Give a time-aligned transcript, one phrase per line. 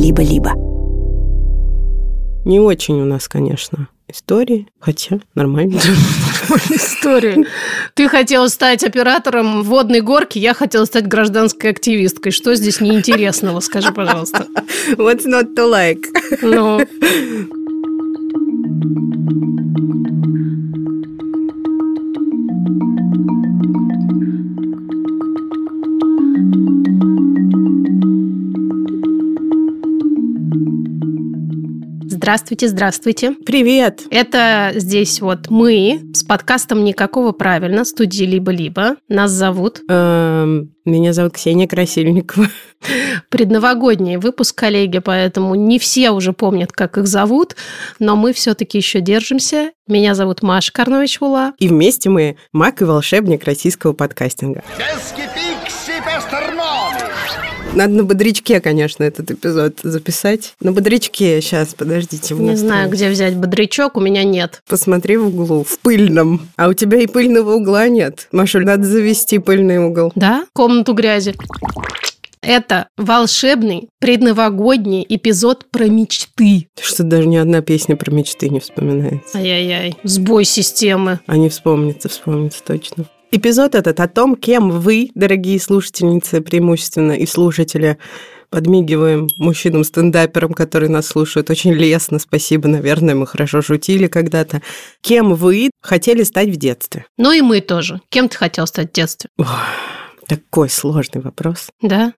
[0.00, 0.54] либо-либо.
[2.46, 5.78] Не очень у нас, конечно, истории, хотя нормально.
[6.70, 7.44] История.
[7.94, 12.32] Ты хотела стать оператором водной горки, я хотела стать гражданской активисткой.
[12.32, 14.46] Что здесь неинтересного, скажи, пожалуйста.
[14.96, 16.02] What's not to like?
[16.40, 16.80] Ну,
[32.22, 33.32] Здравствуйте, здравствуйте.
[33.46, 34.02] Привет!
[34.10, 38.96] Это здесь вот мы с подкастом «Никакого правильно», студии «Либо-либо».
[39.08, 42.48] Нас зовут Эм, Меня зовут Ксения Красильникова.
[43.30, 47.56] предновогодний выпуск, коллеги, поэтому не все уже помнят, как их зовут,
[47.98, 49.70] но мы все-таки еще держимся.
[49.88, 51.54] Меня зовут Маша Карнович-Вула.
[51.58, 54.62] И вместе мы маг и волшебник российского подкастинга.
[54.76, 55.49] Пестернови.
[57.74, 60.54] Надо на бодрячке, конечно, этот эпизод записать.
[60.60, 62.34] На бодрячке сейчас, подождите.
[62.34, 64.60] Не знаю, где взять бодрячок, у меня нет.
[64.68, 66.48] Посмотри в углу, в пыльном.
[66.56, 68.28] А у тебя и пыльного угла нет.
[68.32, 70.10] Машуль, надо завести пыльный угол.
[70.16, 70.46] Да?
[70.52, 71.34] Комнату грязи.
[72.42, 76.68] Это волшебный предновогодний эпизод про мечты.
[76.80, 79.38] Что даже ни одна песня про мечты не вспоминается.
[79.38, 81.20] Ай-яй-яй, сбой системы.
[81.26, 83.04] А не вспомнится, вспомнится точно.
[83.32, 87.96] Эпизод этот о том, кем вы, дорогие слушательницы, преимущественно и слушатели,
[88.50, 91.48] подмигиваем мужчинам-стендаперам, которые нас слушают.
[91.48, 94.62] Очень лестно, спасибо, наверное, мы хорошо шутили когда-то.
[95.00, 97.06] Кем вы хотели стать в детстве?
[97.18, 98.00] Ну и мы тоже.
[98.08, 99.30] Кем ты хотел стать в детстве?
[99.38, 99.60] Ох,
[100.26, 101.68] такой сложный вопрос.
[101.80, 102.12] Да?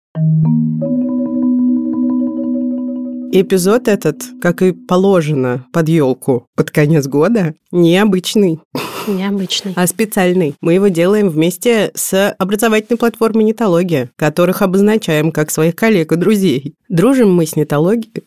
[3.34, 8.60] Эпизод этот, как и положено под елку под конец года, необычный,
[9.06, 9.72] Необычный.
[9.76, 10.54] а специальный.
[10.60, 16.74] Мы его делаем вместе с образовательной платформой Нетология, которых обозначаем как своих коллег и друзей.
[16.88, 18.22] Дружим мы с Нетологией.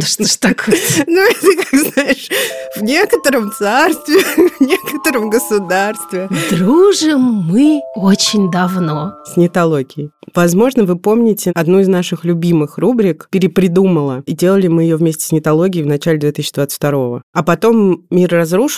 [0.00, 0.76] Что ж такое?
[1.06, 2.28] Ну, это как, знаешь,
[2.76, 6.28] в некотором царстве, в некотором государстве.
[6.50, 9.14] Дружим мы очень давно.
[9.24, 10.10] С нетологией.
[10.34, 14.22] Возможно, вы помните одну из наших любимых рубрик «Перепридумала».
[14.26, 18.75] И делали мы ее вместе с нетологией в начале 2022 А потом мир разрушился,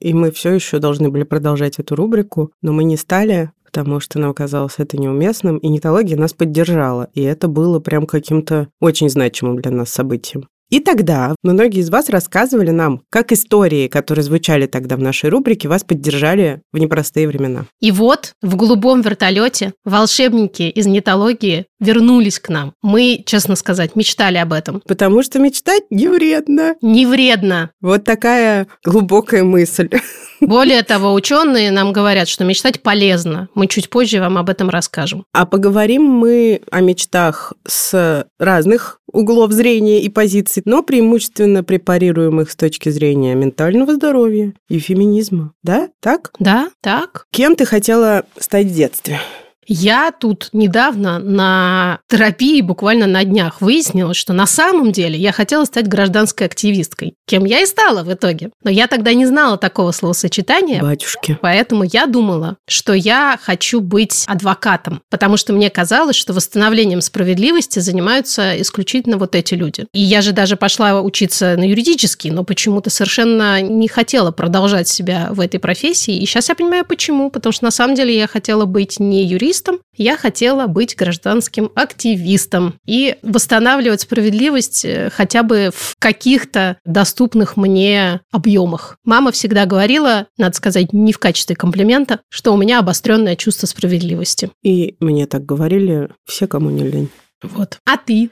[0.00, 4.18] и мы все еще должны были продолжать эту рубрику, но мы не стали, потому что
[4.18, 7.08] нам казалось это неуместным, и нетология нас поддержала.
[7.14, 10.48] И это было прям каким-то очень значимым для нас событием.
[10.70, 15.68] И тогда многие из вас рассказывали нам, как истории, которые звучали тогда в нашей рубрике,
[15.68, 17.66] вас поддержали в непростые времена.
[17.80, 22.72] И вот в голубом вертолете волшебники из нетологии вернулись к нам.
[22.82, 24.82] Мы, честно сказать, мечтали об этом.
[24.86, 26.76] Потому что мечтать не вредно.
[26.80, 27.70] Не вредно.
[27.80, 29.90] Вот такая глубокая мысль.
[30.40, 33.48] Более того, ученые нам говорят, что мечтать полезно.
[33.54, 35.24] Мы чуть позже вам об этом расскажем.
[35.32, 42.50] А поговорим мы о мечтах с разных углов зрения и позиций, но преимущественно препарируем их
[42.50, 45.52] с точки зрения ментального здоровья и феминизма.
[45.62, 45.88] Да?
[46.00, 46.32] Так?
[46.38, 47.26] Да, так.
[47.30, 49.20] Кем ты хотела стать в детстве?
[49.66, 55.64] Я тут недавно на терапии, буквально на днях, выяснила, что на самом деле я хотела
[55.64, 58.50] стать гражданской активисткой, кем я и стала в итоге.
[58.62, 61.38] Но я тогда не знала такого словосочетания, Батюшки.
[61.40, 67.78] Поэтому я думала, что я хочу быть адвокатом, потому что мне казалось, что восстановлением справедливости
[67.78, 69.86] занимаются исключительно вот эти люди.
[69.92, 75.28] И я же даже пошла учиться на юридический, но почему-то совершенно не хотела продолжать себя
[75.30, 76.16] в этой профессии.
[76.16, 77.30] И сейчас я понимаю, почему.
[77.30, 79.53] Потому что на самом деле я хотела быть не юристом,
[79.96, 88.20] я хотела быть гражданским активистом и восстанавливать справедливость э, хотя бы в каких-то доступных мне
[88.32, 88.98] объемах.
[89.04, 94.50] Мама всегда говорила, надо сказать, не в качестве комплимента, что у меня обостренное чувство справедливости.
[94.62, 97.10] И мне так говорили все, кому не лень.
[97.42, 97.78] Вот.
[97.84, 98.30] А ты?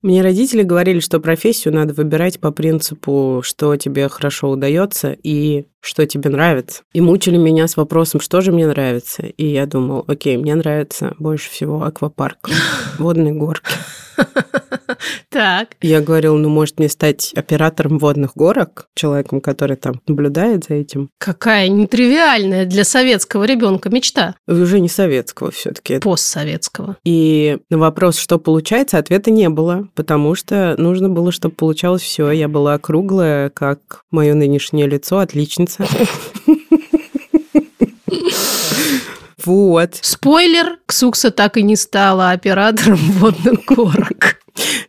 [0.00, 6.06] Мне родители говорили, что профессию надо выбирать по принципу, что тебе хорошо удается и что
[6.06, 6.82] тебе нравится.
[6.92, 9.22] И мучили меня с вопросом, что же мне нравится.
[9.22, 12.50] И я думал, окей, мне нравится больше всего аквапарк,
[12.98, 13.72] водные горки.
[15.30, 15.76] Так.
[15.80, 21.10] Я говорила, ну, может мне стать оператором водных горок, человеком, который там наблюдает за этим.
[21.18, 24.34] Какая нетривиальная для советского ребенка мечта.
[24.46, 25.98] Уже не советского все-таки.
[25.98, 26.96] Постсоветского.
[27.04, 32.30] И на вопрос, что получается, ответа не было, потому что нужно было, чтобы получалось все.
[32.30, 35.18] Я была круглая, как мое нынешнее лицо,
[35.68, 35.86] отличница.
[39.44, 39.98] Вот.
[40.02, 44.36] Спойлер, Ксукса так и не стала оператором водных горок.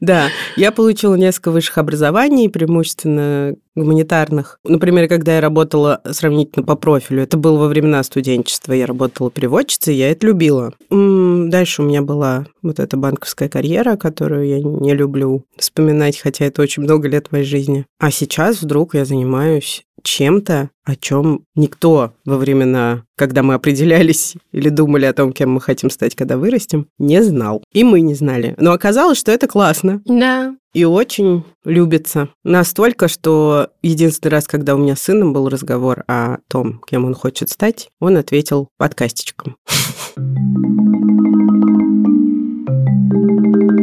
[0.02, 4.60] Да, я получила несколько высших образований, преимущественно гуманитарных.
[4.64, 9.96] Например, когда я работала сравнительно по профилю, это было во времена студенчества, я работала переводчицей,
[9.96, 10.74] я это любила.
[10.90, 16.64] Дальше у меня была вот эта банковская карьера, которую я не люблю вспоминать, хотя это
[16.64, 17.86] очень много лет моей жизни.
[18.00, 24.69] А сейчас вдруг я занимаюсь чем-то, о чем никто во времена, когда мы определялись или
[24.69, 27.63] думали о том, кем мы хотим стать, когда вырастем, не знал.
[27.74, 28.56] И мы не знали.
[28.57, 30.01] Но оказалось, что это классно.
[30.06, 30.56] Да.
[30.74, 32.30] И очень любится.
[32.44, 37.16] Настолько, что единственный раз, когда у меня с сыном был разговор о том, кем он
[37.16, 39.57] хочет стать, он ответил подкастичком.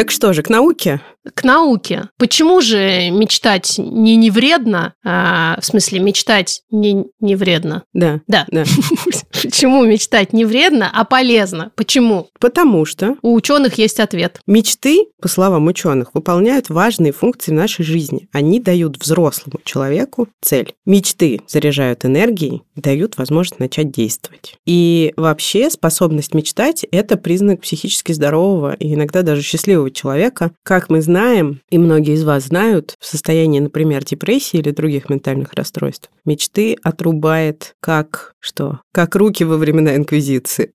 [0.00, 1.02] Так что же, к науке?
[1.34, 2.08] К науке.
[2.16, 7.82] Почему же мечтать не не вредно, а, в смысле мечтать не не вредно?
[7.92, 8.22] Да.
[8.26, 8.46] Да.
[8.50, 8.64] Да.
[9.42, 11.70] Почему мечтать не вредно, а полезно?
[11.76, 12.28] Почему?
[12.40, 14.40] Потому что У ученых есть ответ.
[14.46, 18.30] мечты, по словам ученых, выполняют важные функции в нашей жизни.
[18.32, 20.72] Они дают взрослому человеку цель.
[20.86, 24.56] Мечты заряжают энергией дают возможность начать действовать.
[24.66, 30.52] И вообще способность мечтать– это признак психически здорового и иногда даже счастливого человека.
[30.62, 35.52] Как мы знаем, и многие из вас знают, в состоянии, например, депрессии или других ментальных
[35.54, 38.80] расстройств, мечты отрубает как что?
[38.92, 40.72] Как руки во времена Инквизиции.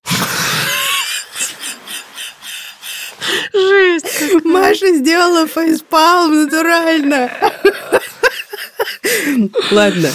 [3.52, 4.44] Жесть.
[4.44, 7.30] Маша сделала фейспалм натурально.
[9.70, 10.10] Ладно.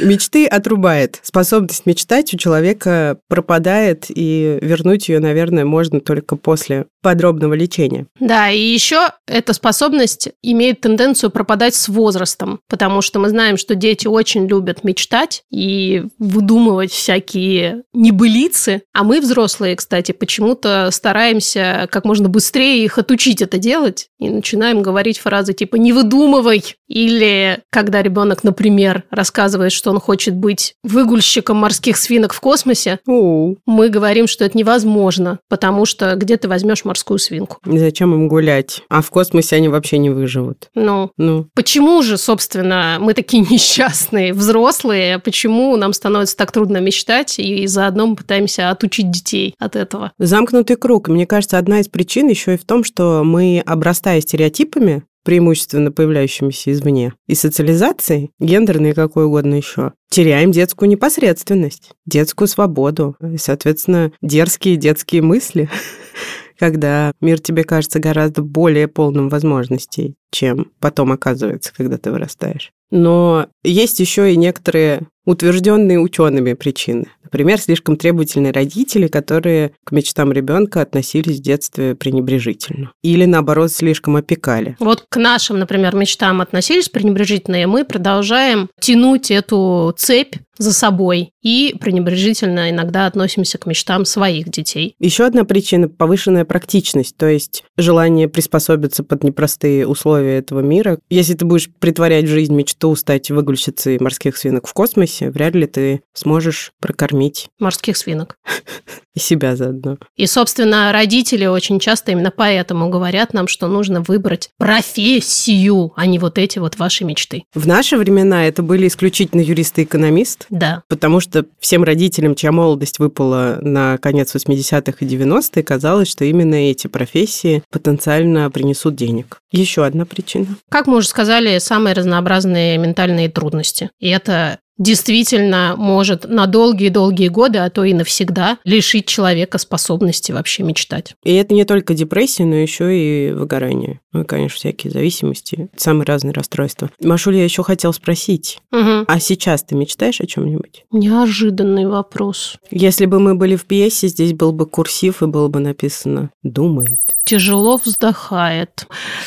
[0.00, 1.20] Мечты отрубает.
[1.22, 8.06] Способность мечтать у человека пропадает, и вернуть ее, наверное, можно только после подробного лечения.
[8.18, 13.74] Да, и еще эта способность имеет тенденцию пропадать с возрастом, потому что мы знаем, что
[13.74, 22.04] дети очень любят мечтать и выдумывать всякие небылицы, а мы, взрослые, кстати, почему-то стараемся как
[22.04, 28.02] можно быстрее их отучить это делать и начинаем говорить фразы типа «не выдумывай» или когда
[28.02, 33.56] ребенок, например, рассказывает, что он хочет быть выгульщиком морских свинок в космосе, Оу.
[33.66, 37.58] мы говорим, что это невозможно, потому что где ты возьмешь морскую свинку?
[37.66, 38.82] И Зачем им гулять?
[38.88, 40.68] А в космосе они вообще не выживут.
[40.74, 45.18] Ну, Ну, Почему же, собственно, мы такие несчастные взрослые?
[45.18, 50.12] Почему нам становится так трудно мечтать, и заодно мы пытаемся отучить детей от этого?
[50.18, 51.08] замкнутый круг.
[51.08, 56.72] Мне кажется, одна из причин еще и в том, что мы, обрастая стереотипами, преимущественно появляющимися
[56.72, 64.10] извне, и социализацией, гендерной и какой угодно еще, теряем детскую непосредственность, детскую свободу, и, соответственно,
[64.22, 65.68] дерзкие детские мысли,
[66.58, 72.70] когда мир тебе кажется гораздо более полным возможностей, чем потом оказывается, когда ты вырастаешь.
[72.90, 77.04] Но есть еще и некоторые утвержденные учеными причины.
[77.22, 82.92] Например, слишком требовательные родители, которые к мечтам ребенка относились в детстве пренебрежительно.
[83.02, 84.76] Или, наоборот, слишком опекали.
[84.80, 91.30] Вот к нашим, например, мечтам относились пренебрежительно, и мы продолжаем тянуть эту цепь за собой
[91.42, 94.94] и пренебрежительно иногда относимся к мечтам своих детей.
[94.98, 100.98] Еще одна причина– повышенная практичность, то есть желание приспособиться под непростые условия этого мира.
[101.08, 105.66] Если ты будешь притворять в жизнь мечту стать выгульщицей морских свинок в космосе, вряд ли
[105.66, 108.36] ты сможешь прокормить Морских свинок.
[109.18, 109.98] и себя заодно.
[110.16, 116.18] И, собственно, родители очень часто именно поэтому говорят нам, что нужно выбрать профессию, а не
[116.18, 117.42] вот эти вот ваши мечты.
[117.54, 120.82] В наши времена это были исключительно юрист и экономист, Да.
[120.88, 126.54] потому что всем родителям, чья молодость выпала на конец 80-х и 90-е, казалось, что именно
[126.54, 129.40] эти профессии потенциально принесут денег.
[129.50, 130.46] Еще одна причина.
[130.70, 133.90] Как мы уже сказали, самые разнообразные ментальные трудности.
[133.98, 140.62] И это действительно может на долгие-долгие годы, а то и навсегда лишить человека способности вообще
[140.62, 141.14] мечтать.
[141.24, 144.00] И это не только депрессия, но еще и выгорание.
[144.12, 146.90] Ну и, конечно, всякие зависимости, самые разные расстройства.
[147.02, 149.04] Машуля, я еще хотел спросить, Мгм.
[149.06, 150.84] а сейчас ты мечтаешь о чем-нибудь?
[150.90, 152.56] Неожиданный вопрос.
[152.70, 156.98] Если бы мы были в пьесе, здесь был бы курсив и было бы написано «думает».
[157.24, 158.86] Тяжело вздыхает.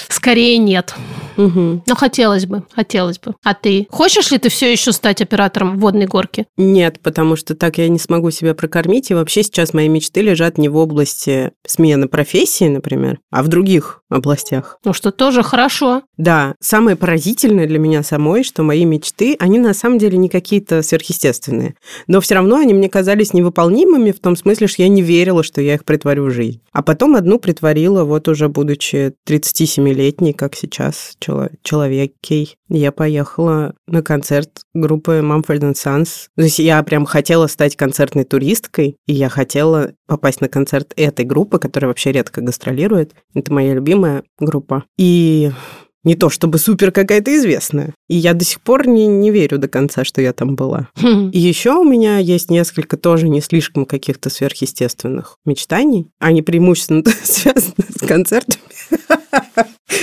[0.10, 0.96] Скорее нет.
[1.38, 1.84] Мгм.
[1.86, 3.36] Но хотелось бы, хотелось бы.
[3.44, 3.88] А ты?
[3.90, 6.46] Хочешь ли ты все еще стать оператором водной горки?
[6.58, 9.12] Нет, потому что так я не смогу себя прокормить.
[9.12, 14.02] И вообще сейчас мои мечты лежат не в области смены профессии, например, а в других
[14.10, 14.78] областях.
[14.84, 16.04] Ну что тоже хорошо.
[16.18, 20.82] Да, самое поразительное для меня самой, что мои мечты, они на самом деле не какие-то
[20.82, 21.76] сверхъестественные.
[22.08, 25.62] Но все равно они мне казались невыполнимыми в том смысле, что я не верила, что
[25.62, 26.62] я их притворю в жизнь.
[26.72, 32.58] А потом одну притворила, вот уже будучи 37-летней, как сейчас, чело- человекей.
[32.68, 36.28] Я поехала на концерт группы Mumford Sons.
[36.36, 41.24] То есть я прям хотела стать концертной туристкой, и я хотела попасть на концерт этой
[41.24, 43.14] группы, которая вообще редко гастролирует.
[43.34, 44.84] Это моя любимая группа.
[44.98, 45.52] И
[46.04, 47.94] Не то чтобы супер какая-то известная.
[48.10, 50.88] И я до сих пор не, не верю до конца, что я там была.
[51.00, 51.30] Хм.
[51.30, 56.08] И еще у меня есть несколько тоже не слишком каких-то сверхъестественных мечтаний.
[56.20, 58.64] Они преимущественно связаны с концертами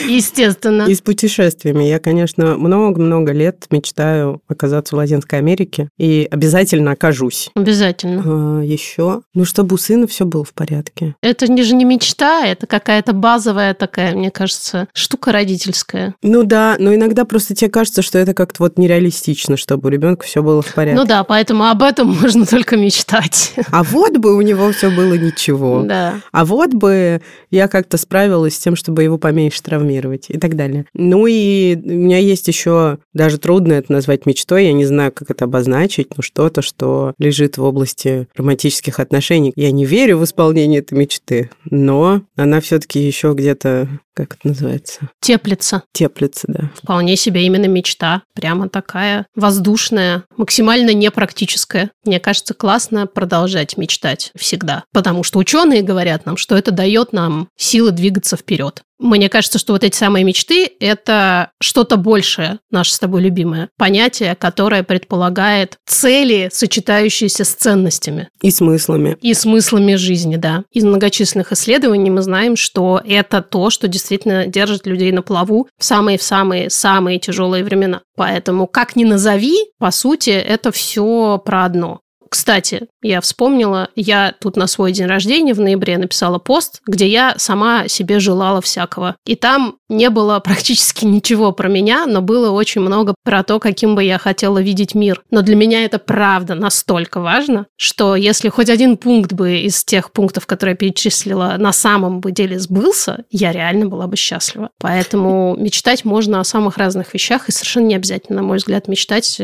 [0.08, 0.84] Естественно.
[0.88, 1.84] и с путешествиями.
[1.84, 7.50] Я, конечно, много-много лет мечтаю оказаться в Латинской Америке и обязательно окажусь.
[7.54, 8.62] Обязательно.
[8.62, 11.14] еще, ну, чтобы у сына все было в порядке.
[11.22, 16.14] Это не же не мечта, это какая-то базовая такая, мне кажется, штука родительская.
[16.22, 20.24] Ну да, но иногда просто тебе кажется, что это как-то вот нереалистично, чтобы у ребенка
[20.26, 21.00] все было в порядке.
[21.00, 23.54] Ну да, поэтому об этом можно только мечтать.
[23.70, 25.82] А вот бы у него все было ничего.
[25.82, 26.20] Да.
[26.32, 30.86] А вот бы я как-то справилась с тем, чтобы его поменьше травмировать и так далее.
[30.94, 35.30] Ну и у меня есть еще, даже трудно это назвать мечтой, я не знаю, как
[35.30, 39.52] это обозначить, но что-то, что лежит в области романтических отношений.
[39.56, 45.10] Я не верю в исполнение этой мечты, но она все-таки еще где-то, как это называется,
[45.20, 45.82] Теплится.
[45.92, 46.70] теплится, да.
[46.74, 48.22] Вполне себе именно мечта.
[48.34, 51.90] Прямо такая воздушная, максимально непрактическая.
[52.04, 54.84] Мне кажется, классно продолжать мечтать всегда.
[54.92, 58.82] Потому что ученые говорят нам, что это дает нам силы двигаться вперед.
[58.98, 64.34] Мне кажется, что вот эти самые мечты– это что-то большее, наше с тобой любимое понятие,
[64.34, 69.16] которое предполагает цели, сочетающиеся с ценностями И смыслами.
[69.20, 70.64] и смыслами жизни, да.
[70.72, 75.84] Из многочисленных исследований мы знаем, что это то, что действительно держит людей на плаву в
[75.84, 78.02] самые в самые самые тяжелые времена.
[78.16, 82.00] Поэтому как ни назови, по сути, это все про одно.
[82.28, 87.34] Кстати, я вспомнила, я тут на свой день рождения в ноябре написала пост, где я
[87.38, 89.16] сама себе желала всякого.
[89.24, 93.94] И там не было практически ничего про меня, но было очень много про то, каким
[93.94, 95.22] бы я хотела видеть мир.
[95.30, 100.12] Но для меня это правда настолько важно, что если хоть один пункт бы из тех
[100.12, 104.70] пунктов, которые я перечислила, на самом бы деле сбылся, я реально была бы счастлива.
[104.78, 109.40] Поэтому мечтать можно о самых разных вещах, и совершенно не обязательно, на мой взгляд, мечтать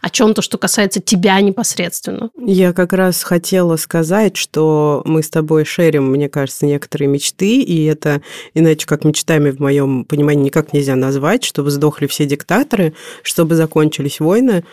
[0.00, 2.21] о чем-то, что касается тебя непосредственно.
[2.38, 7.84] Я как раз хотела сказать, что мы с тобой шерим, мне кажется, некоторые мечты, и
[7.84, 8.22] это
[8.54, 14.20] иначе как мечтами в моем понимании никак нельзя назвать, чтобы сдохли все диктаторы, чтобы закончились
[14.20, 14.64] войны,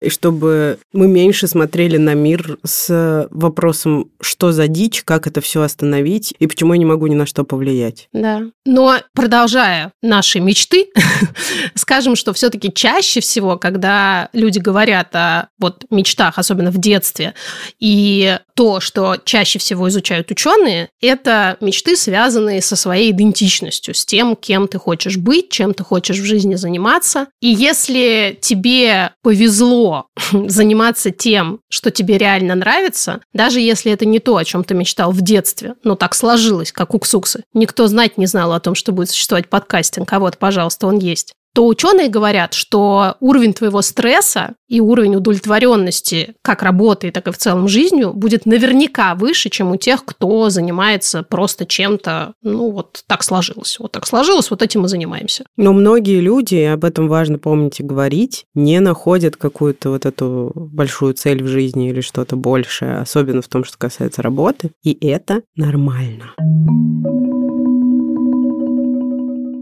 [0.00, 5.62] и чтобы мы меньше смотрели на мир с вопросом, что за дичь, как это все
[5.62, 8.08] остановить, и почему я не могу ни на что повлиять.
[8.12, 8.42] Да.
[8.64, 10.88] Но продолжая наши мечты,
[11.74, 17.34] скажем, что все-таки чаще всего, когда люди говорят о вот мечтах, особенно в детстве,
[17.78, 24.36] и то, что чаще всего изучают ученые, это мечты, связанные со своей идентичностью, с тем,
[24.36, 27.28] кем ты хочешь быть, чем ты хочешь в жизни заниматься.
[27.40, 29.87] И если тебе повезло
[30.32, 35.12] заниматься тем, что тебе реально нравится, даже если это не то, о чем ты мечтал
[35.12, 37.44] в детстве, но так сложилось, как уксуксы.
[37.54, 41.32] Никто знать не знал о том, что будет существовать подкастинг, а вот, пожалуйста, он есть
[41.54, 47.38] то ученые говорят, что уровень твоего стресса и уровень удовлетворенности как работой, так и в
[47.38, 53.22] целом жизнью будет наверняка выше, чем у тех, кто занимается просто чем-то, ну вот так
[53.22, 53.78] сложилось.
[53.78, 55.44] Вот так сложилось, вот этим мы занимаемся.
[55.56, 61.14] Но многие люди, об этом важно помнить и говорить, не находят какую-то вот эту большую
[61.14, 66.34] цель в жизни или что-то большее, особенно в том, что касается работы, и это нормально.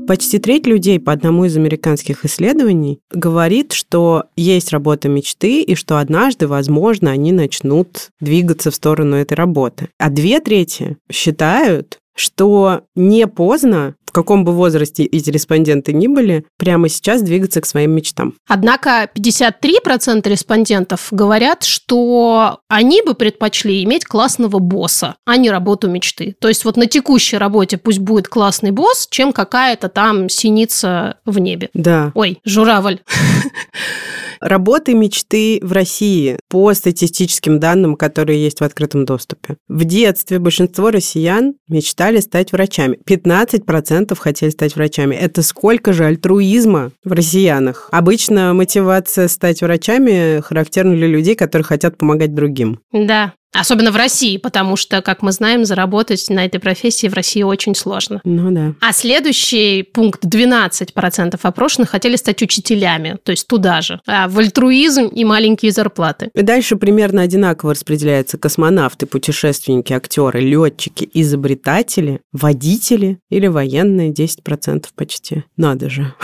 [0.07, 5.99] Почти треть людей по одному из американских исследований говорит, что есть работа мечты и что
[5.99, 9.89] однажды, возможно, они начнут двигаться в сторону этой работы.
[9.99, 16.89] А две трети считают, что не поздно, каком бы возрасте эти респонденты ни были, прямо
[16.89, 18.33] сейчас двигаться к своим мечтам.
[18.49, 26.35] Однако 53% респондентов говорят, что они бы предпочли иметь классного босса, а не работу мечты.
[26.41, 31.39] То есть вот на текущей работе пусть будет классный босс, чем какая-то там синица в
[31.39, 31.69] небе.
[31.75, 32.13] Да.
[32.15, 33.01] Ой, журавль.
[34.41, 39.57] Работы мечты в России по статистическим данным, которые есть в открытом доступе.
[39.69, 42.99] В детстве большинство россиян мечтали стать врачами.
[43.07, 45.15] 15% хотели стать врачами.
[45.15, 47.89] Это сколько же альтруизма в россиянах?
[47.93, 52.81] Обычно мотивация стать врачами характерна для людей, которые хотят помогать другим.
[52.93, 53.35] Да.
[53.59, 57.75] Особенно в России, потому что, как мы знаем, заработать на этой профессии в России очень
[57.75, 58.21] сложно.
[58.25, 58.75] Ну да.
[58.81, 65.07] А следующий пункт 12% опрошенных хотели стать учителями, то есть туда же, а, в альтруизм
[65.07, 66.31] и маленькие зарплаты.
[66.35, 75.45] И дальше примерно одинаково распределяются космонавты, путешественники, актеры, летчики, изобретатели, водители или военные 10% почти.
[75.57, 76.15] Надо же.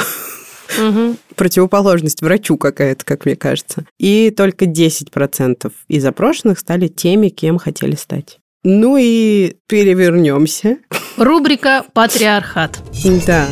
[0.78, 1.16] Мгм.
[1.36, 3.84] Противоположность врачу какая-то, как мне кажется.
[3.98, 8.38] И только 10% из опрошенных стали теми, кем хотели стать.
[8.64, 10.78] Ну и перевернемся.
[11.16, 12.80] Рубрика «Патриархат».
[13.26, 13.48] Да.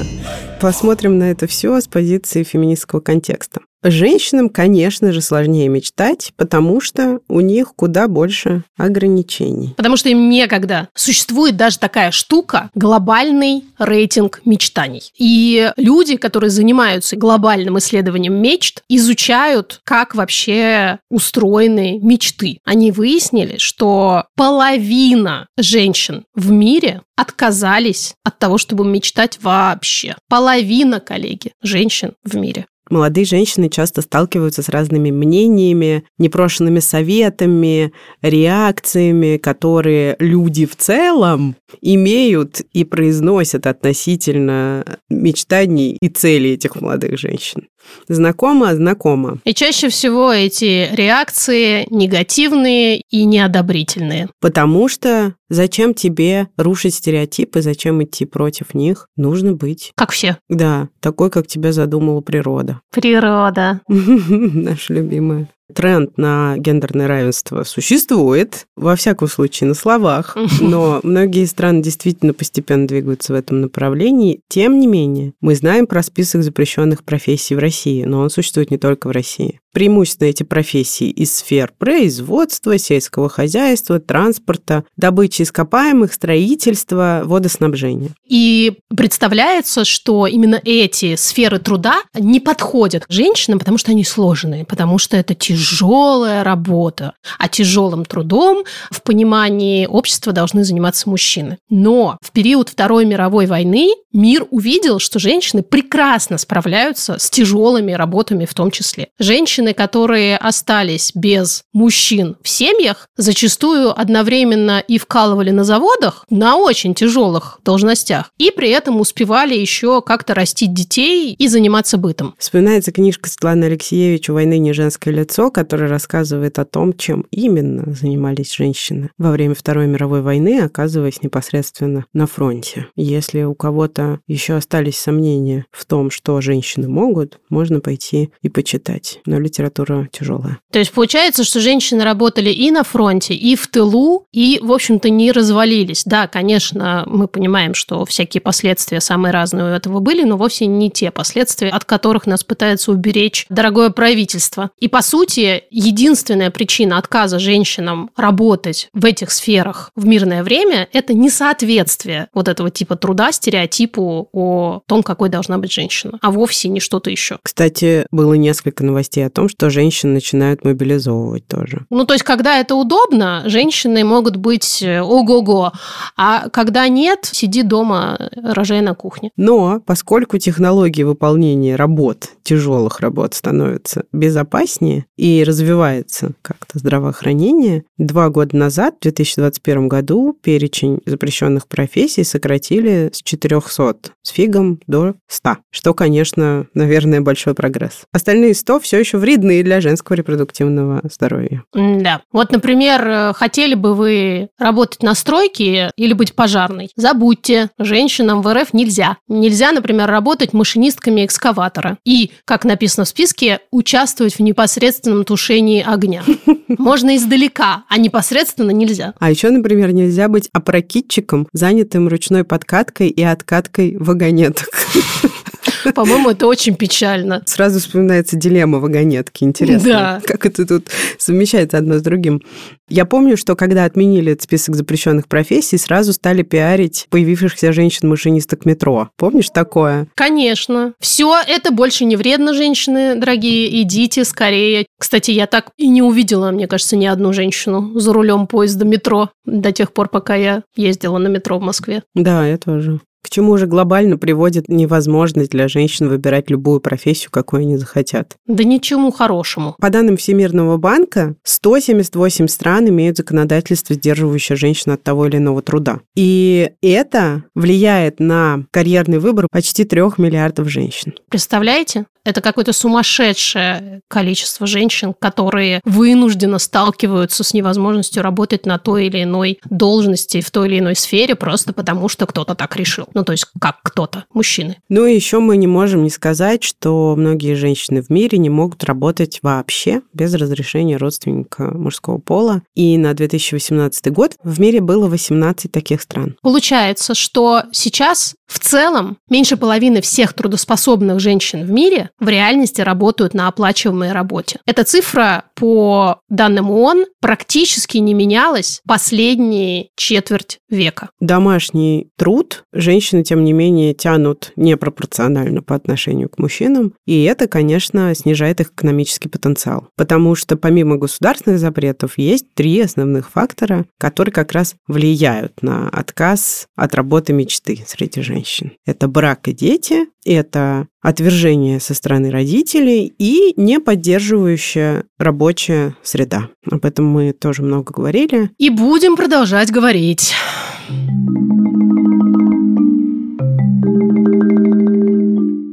[0.60, 3.60] Посмотрим на это все с позиции феминистского контекста.
[3.82, 9.75] Женщинам, конечно же, сложнее мечтать, потому что у них куда больше ограничений.
[9.76, 10.88] Потому что им некогда.
[10.94, 15.10] Существует даже такая штука– глобальный рейтинг мечтаний.
[15.16, 22.58] И люди, которые занимаются глобальным исследованием мечт, изучают, как вообще устроены мечты.
[22.64, 30.16] Они выяснили, что половина женщин в мире отказались от того, чтобы мечтать вообще.
[30.28, 32.66] Половина, коллеги, женщин в мире.
[32.90, 42.61] Молодые женщины часто сталкиваются с разными мнениями, непрошенными советами, реакциями, которые люди в целом имеют
[42.73, 47.68] и произносят относительно мечтаний и целей этих молодых женщин.
[48.09, 49.38] Знакомо, знакомо.
[49.44, 54.28] И чаще всего эти реакции негативные и неодобрительные.
[54.40, 59.07] Потому что зачем тебе рушить стереотипы, зачем идти против них?
[59.16, 59.92] Нужно быть.
[59.97, 60.38] Как все.
[60.49, 62.80] Да, такой, как тебя задумала природа.
[62.90, 63.80] Природа.
[63.88, 71.82] Наша любимая тренд на гендерное равенство существует, во всяком случае, на словах, но многие страны
[71.82, 74.40] действительно постепенно двигаются в этом направлении.
[74.48, 78.78] Тем не менее, мы знаем про список запрещенных профессий в России, но он существует не
[78.78, 79.60] только в России.
[79.72, 88.10] Преимущественно эти профессии из сфер производства, сельского хозяйства, транспорта, добычи ископаемых, строительства, водоснабжения.
[88.26, 94.98] И представляется, что именно эти сферы труда не подходят женщинам, потому что они сложные, потому
[94.98, 97.14] что это тяжелая работа.
[97.38, 101.59] А тяжелым трудом в понимании общества должны заниматься мужчины.
[101.69, 108.45] Но в период Второй мировой войны мир увидел, что женщины прекрасно справляются с тяжелыми работами
[108.45, 109.09] в том числе.
[109.19, 116.95] Женщины которые остались без мужчин в семьях, зачастую одновременно и вкалывали на заводах на очень
[116.95, 122.35] тяжелых должностях, и при этом успевали еще как-то растить детей и заниматься бытом.
[122.38, 127.92] Вспоминается книжка Светланы Алексеевич «У войны не женское лицо», которая рассказывает о том, чем именно
[127.92, 132.87] занимались женщины во время Второй мировой войны, оказываясь непосредственно на фронте.
[132.97, 139.20] Если у кого-то еще остались сомнения в том, что женщины могут, можно пойти и почитать.
[139.27, 140.59] Но литература тяжелая.
[140.70, 145.11] То есть получается, что женщины работали и на фронте, и в тылу, и, в общем-то,
[145.11, 146.05] не развалились.
[146.05, 150.90] Да, конечно, мы понимаем, что всякие последствия самые разные у этого были, но вовсе не
[150.90, 154.70] те последствия, от которых нас пытается уберечь дорогое правительство.
[154.79, 155.39] И, по сути,
[155.70, 162.70] единственная причина отказа женщинам работать в этих сферах в мирное время– это несоответствие вот этого
[162.70, 167.38] типа труда стереотипу о том, какой должна быть женщина, а вовсе не что-то еще.
[167.42, 171.87] Кстати, было несколько новостей о том, том, что женщин начинают мобилизовывать тоже.
[171.88, 175.72] Ну, то есть, когда это удобно, женщины могут быть э, ого-го,
[176.14, 179.31] а когда нет, сиди дома, рожай на кухне.
[179.38, 188.57] Но поскольку технологии выполнения работ, тяжелых работ становятся безопаснее и развивается как-то здравоохранение, два года
[188.57, 195.95] назад, в 2021 году, перечень запрещенных профессий сократили с 400 с фигом до 100, что,
[195.95, 198.03] конечно, наверное, большой прогресс.
[198.12, 201.62] Остальные 100 все еще вредны для женского репродуктивного здоровья.
[201.75, 202.23] Да.
[202.33, 206.90] Вот, например, э, хотели бы вы работать на стройке или быть пожарной?
[206.97, 209.16] Забудьте, женщинам в РФ нельзя.
[209.29, 211.99] Нельзя, например, работать машинистками экскаватора.
[212.05, 216.23] И, как написано в списке, участвовать в непосредственном тушении огня.
[216.68, 219.14] Можно издалека, а непосредственно нельзя.
[219.18, 224.68] А еще, например, нельзя быть опрокидчиком, занятым ручной подкаткой и откаткой вагонеток.
[225.94, 227.42] По-моему, это очень печально.
[227.46, 229.44] Сразу вспоминается дилемма вагонетки.
[229.44, 230.23] Интересно, да.
[230.25, 232.42] как это тут совмещается одно с другим.
[232.88, 239.11] Я помню, что когда отменили этот список запрещенных профессий, сразу стали пиарить появившихся женщин-машинисток метро.
[239.16, 240.09] Помнишь такое?
[240.16, 240.94] Конечно.
[240.99, 243.83] Все это больше не вредно, женщины, дорогие.
[243.83, 244.87] Идите скорее.
[244.99, 249.31] Кстати, я так и не увидела, мне кажется, ни одну женщину за рулем поезда метро
[249.44, 252.03] до тех пор, пока я ездила на метро в Москве.
[252.14, 253.01] Да, я тоже.
[253.22, 258.37] К чему же глобально приводит невозможность для женщин выбирать любую профессию, какую они захотят?
[258.46, 259.76] Да ничему хорошему.
[259.78, 266.00] По данным Всемирного банка, 178 стран имеют законодательство, сдерживающее женщин от того или иного труда.
[266.16, 271.14] И это влияет на карьерный выбор почти трех миллиардов женщин.
[271.28, 272.06] Представляете?
[272.31, 279.59] Это какое-то сумасшедшее количество женщин, которые вынужденно сталкиваются с невозможностью работать на той или иной
[279.69, 283.09] должности в той или иной сфере просто потому, что кто-то так решил.
[283.14, 284.77] Ну, то есть как кто-то, мужчины.
[284.88, 288.85] Ну и еще мы не можем не сказать, что многие женщины в мире не могут
[288.85, 292.62] работать вообще без разрешения родственника мужского пола.
[292.77, 296.37] И на 2018 год в мире было 18 таких стран.
[296.43, 303.35] Получается, что сейчас в целом меньше половины всех трудоспособных женщин в мире в реальности работают
[303.35, 304.61] на оплачиваемой работе.
[304.66, 311.11] Эта цифра, по данным ООН, практически не менялась последние четверть века.
[311.20, 318.14] Домашний труд женщины, тем не менее, тянут непропорционально по отношению к мужчинам, и это, конечно,
[318.14, 319.88] снижает их экономический потенциал.
[319.96, 326.66] Потому что помимо государственных запретов есть три основных фактора, которые как раз влияют на отказ
[326.76, 328.72] от работы мечты среди женщин.
[328.87, 336.50] Это брак и дети, это отвержение со стороны родителей и не поддерживающая рабочая среда.
[336.70, 338.50] Об этом мы тоже много говорили.
[338.59, 340.35] И будем продолжать говорить.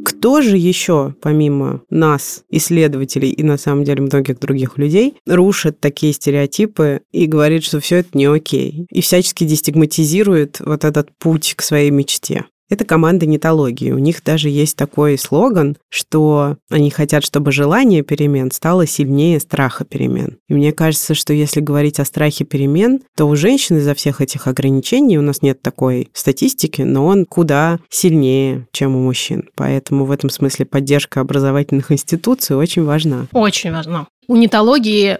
[0.06, 6.12] Кто же еще, помимо нас, исследователей и на самом деле многих других людей, рушит такие
[6.12, 11.62] стереотипы и говорит, что все это не окей, и всячески дестигматизирует вот этот путь к
[11.62, 12.46] своей мечте?
[12.70, 13.92] Это команда нетологии.
[13.92, 19.86] У них даже есть такой слоган, что они хотят, чтобы желание перемен стало сильнее страха
[19.86, 20.38] перемен.
[20.50, 24.48] И мне кажется, что если говорить о страхе перемен, то у женщин из-за всех этих
[24.48, 29.50] ограничений, у нас нет такой статистики, но он куда сильнее, чем у мужчин.
[29.56, 33.28] Поэтому в этом смысле поддержка образовательных институций очень важна.
[33.32, 34.08] Очень важна.
[34.28, 34.36] У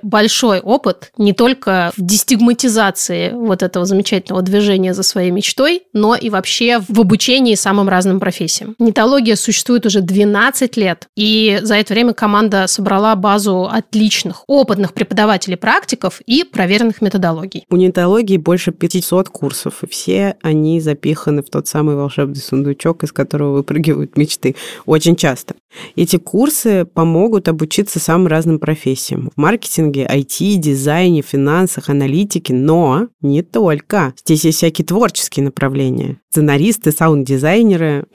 [0.02, 6.30] большой опыт не только в дестигматизации вот этого замечательного движения за своей мечтой, но и
[6.30, 8.76] вообще в обучении самым разным профессиям.
[8.80, 16.22] Нетология существует уже 12 лет, и за это время команда собрала базу отличных, опытных преподавателей-практиков
[16.26, 17.66] и проверенных методологий.
[17.70, 17.78] У
[18.38, 24.18] больше 500 курсов, и все они запиханы в тот самый волшебный сундучок, из которого выпрыгивают
[24.18, 24.56] мечты.
[24.86, 25.56] Очень часто.
[25.96, 29.32] Эти курсы помогут обучиться самым разным профессиям.
[29.36, 34.14] В маркетинге, IT, дизайне, финансах, аналитике, но не только.
[34.18, 36.20] Здесь есть всякие творческие направления.
[36.30, 38.06] Сценаристы, саунд-дизайнеры.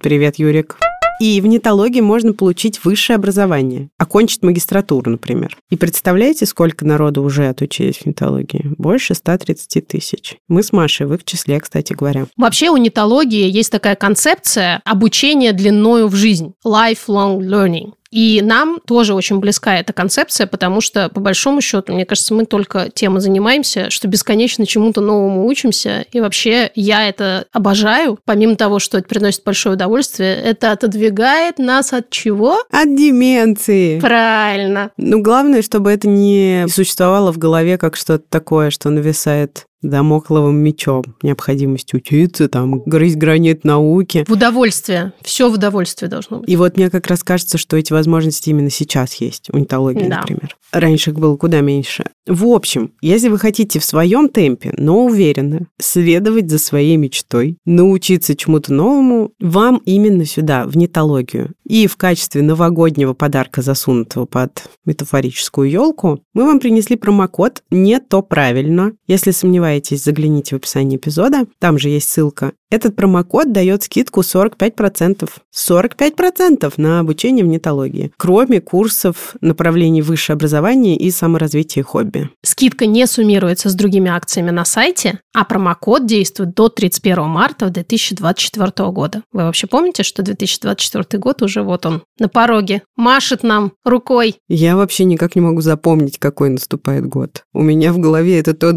[0.00, 0.78] Привет, Юрик.
[1.20, 5.58] И в нетологии можно получить высшее образование, окончить магистратуру, например.
[5.68, 8.72] И представляете, сколько народу уже отучились в нетологии?
[8.78, 10.36] Больше 130 тысяч.
[10.48, 12.26] Мы с Машей в их числе, кстати говоря.
[12.38, 16.54] Вообще у нетологии есть такая концепция обучения длиною в жизнь.
[16.64, 17.92] Lifelong learning.
[18.10, 22.44] И нам тоже очень близка эта концепция, потому что, по большому счету, мне кажется, мы
[22.44, 26.04] только тем и занимаемся, что бесконечно чему-то новому учимся.
[26.12, 28.18] И вообще я это обожаю.
[28.24, 32.64] Помимо того, что это приносит большое удовольствие, это отодвигает нас от чего?
[32.70, 34.00] От деменции.
[34.00, 34.90] Правильно.
[34.96, 41.04] Ну, главное, чтобы это не существовало в голове как что-то такое, что нависает дамокловым мечом,
[41.22, 44.24] необходимость учиться, там, грызть гранит науки.
[44.28, 45.12] В удовольствие.
[45.22, 46.48] Все в удовольствие должно быть.
[46.48, 50.18] И вот мне как раз кажется, что эти возможности именно сейчас есть, у нетологии, да.
[50.20, 50.56] например.
[50.72, 52.04] Раньше их было куда меньше.
[52.26, 58.36] В общем, если вы хотите в своем темпе, но уверенно следовать за своей мечтой, научиться
[58.36, 61.54] чему-то новому, вам именно сюда, в нетологию.
[61.66, 68.22] И в качестве новогоднего подарка, засунутого под метафорическую елку, мы вам принесли промокод «Не то
[68.22, 68.92] правильно».
[69.06, 72.52] Если сомневаетесь, загляните в описание эпизода, там же есть ссылка.
[72.70, 75.28] Этот промокод дает скидку 45%.
[75.54, 82.30] 45% на обучение в нетологии, кроме курсов направлений высшее образование и саморазвитие хобби.
[82.42, 88.90] Скидка не суммируется с другими акциями на сайте, а промокод действует до 31 марта 2024
[88.90, 89.22] года.
[89.32, 94.36] Вы вообще помните, что 2024 год уже вот он на пороге, машет нам рукой?
[94.48, 97.42] Я вообще никак не могу запомнить, какой наступает год.
[97.52, 98.72] У меня в голове это то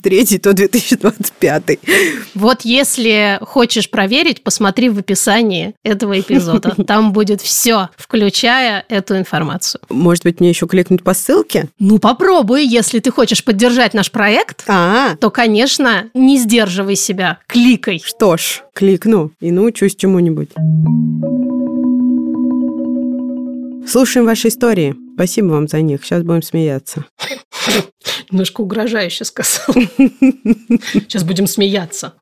[0.00, 1.78] 2023, то 2025.
[2.34, 6.74] Вот если хочешь проверить, посмотри в описании этого эпизода.
[6.86, 9.80] Там будет все, включая эту информацию.
[9.88, 11.68] Может быть, мне еще кликнуть по ссылке?
[11.78, 12.64] Ну, попробуй.
[12.64, 15.16] Если ты хочешь поддержать наш проект, А-а.
[15.16, 17.38] то, конечно, не сдерживай себя.
[17.46, 18.00] Кликай.
[18.04, 20.50] Что ж, кликну и научусь чему-нибудь.
[23.88, 24.96] Слушаем ваши истории.
[25.14, 26.04] Спасибо вам за них.
[26.04, 27.04] Сейчас будем смеяться.
[28.30, 29.66] Немножко угрожающе сказал.
[30.92, 32.14] Сейчас будем смеяться.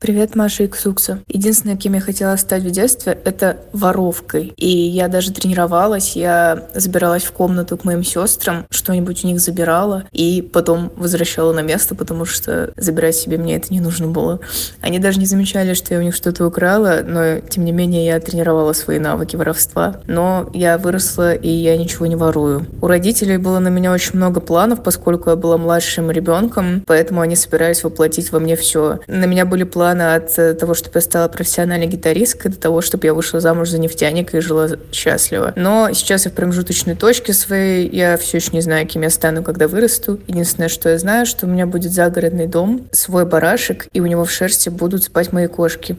[0.00, 1.24] Привет, Маша и Ксукса.
[1.26, 4.52] Единственное, кем я хотела стать в детстве, это воровкой.
[4.56, 10.04] И я даже тренировалась, я забиралась в комнату к моим сестрам, что-нибудь у них забирала,
[10.12, 14.38] и потом возвращала на место, потому что забирать себе мне это не нужно было.
[14.80, 18.20] Они даже не замечали, что я у них что-то украла, но тем не менее я
[18.20, 20.00] тренировала свои навыки воровства.
[20.06, 22.68] Но я выросла, и я ничего не ворую.
[22.80, 27.34] У родителей было на меня очень много планов, поскольку я была младшим ребенком, поэтому они
[27.34, 29.00] собирались воплотить во мне все.
[29.08, 32.82] На меня были планы плана от э, того, чтобы я стала профессиональной гитаристкой, до того,
[32.82, 35.54] чтобы я вышла замуж за нефтяника и жила счастливо.
[35.56, 39.42] Но сейчас я в промежуточной точке своей, я все еще не знаю, кем я стану,
[39.42, 40.20] когда вырасту.
[40.26, 44.24] Единственное, что я знаю, что у меня будет загородный дом, свой барашек, и у него
[44.24, 45.96] в шерсти будут спать мои кошки.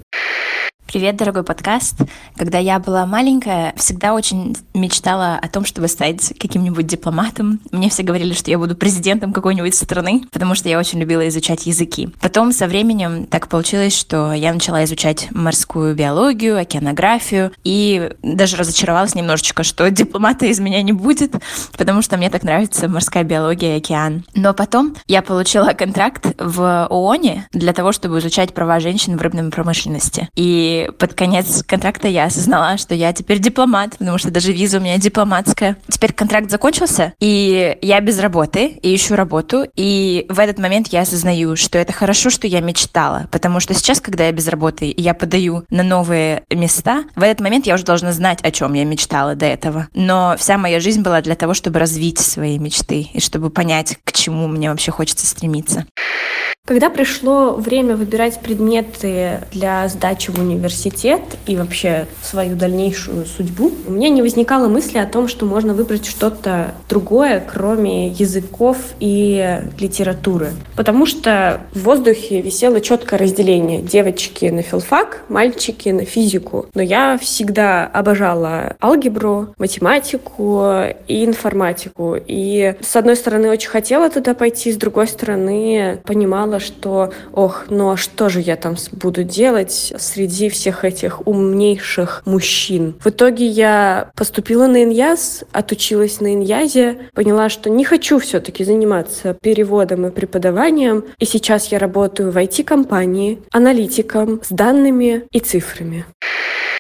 [0.92, 1.98] Привет, дорогой подкаст.
[2.36, 7.60] Когда я была маленькая, всегда очень мечтала о том, чтобы стать каким-нибудь дипломатом.
[7.72, 11.68] Мне все говорили, что я буду президентом какой-нибудь страны, потому что я очень любила изучать
[11.68, 12.10] языки.
[12.20, 19.14] Потом со временем так получилось, что я начала изучать морскую биологию, океанографию, и даже разочаровалась
[19.14, 21.36] немножечко, что дипломата из меня не будет,
[21.78, 24.26] потому что мне так нравится морская биология и океан.
[24.34, 29.52] Но потом я получила контракт в ООНе для того, чтобы изучать права женщин в рыбной
[29.52, 30.30] промышленности.
[30.36, 34.82] И под конец контракта я осознала, что я теперь дипломат, потому что даже виза у
[34.82, 35.78] меня дипломатская.
[35.90, 41.02] Теперь контракт закончился, и я без работы, и ищу работу, и в этот момент я
[41.02, 45.02] осознаю, что это хорошо, что я мечтала, потому что сейчас, когда я без работы, и
[45.02, 48.86] я подаю на новые места, в этот момент я уже должна знать, о чем я
[48.86, 49.88] мечтала до этого.
[49.94, 54.12] Но вся моя жизнь была для того, чтобы развить свои мечты, и чтобы понять, к
[54.12, 55.86] чему мне вообще хочется стремиться.
[56.70, 63.92] Когда пришло время выбирать предметы для сдачи в университет и вообще свою дальнейшую судьбу, у
[63.92, 70.50] меня не возникало мысли о том, что можно выбрать что-то другое, кроме языков и литературы.
[70.76, 73.82] Потому что в воздухе висело четкое разделение.
[73.82, 76.68] Девочки на филфак, мальчики на физику.
[76.76, 82.16] Но я всегда обожала алгебру, математику и информатику.
[82.28, 87.92] И с одной стороны очень хотела туда пойти, с другой стороны понимала, что, ох, ну
[87.92, 92.96] а что же я там буду делать среди всех этих умнейших мужчин?
[93.00, 99.36] В итоге я поступила на Иньяз, отучилась на Иньязе, поняла, что не хочу все-таки заниматься
[99.40, 106.06] переводом и преподаванием, и сейчас я работаю в IT-компании, аналитиком с данными и цифрами.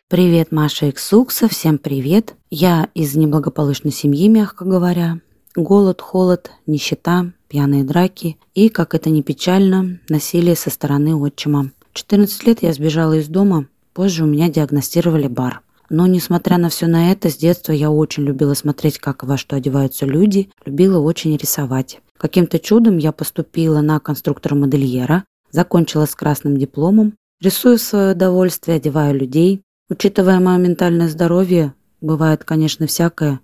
[0.10, 2.34] Привет, Маша Иксукса, всем привет.
[2.50, 5.20] Я из неблагополучной семьи, мягко говоря.
[5.56, 11.72] Голод, холод, нищета, пьяные драки и, как это ни печально, насилие со стороны отчима.
[11.92, 15.62] В 14 лет я сбежала из дома, позже у меня диагностировали бар.
[15.90, 19.56] Но, несмотря на все на это, с детства я очень любила смотреть, как во что
[19.56, 22.00] одеваются люди, любила очень рисовать.
[22.18, 29.16] Каким-то чудом я поступила на конструктора-модельера, закончила с красным дипломом, рисую в свое удовольствие, одеваю
[29.18, 29.62] людей.
[29.90, 33.40] Учитывая мое ментальное здоровье, бывает, конечно, всякое,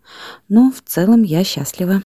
[0.48, 2.04] но в целом я счастлива.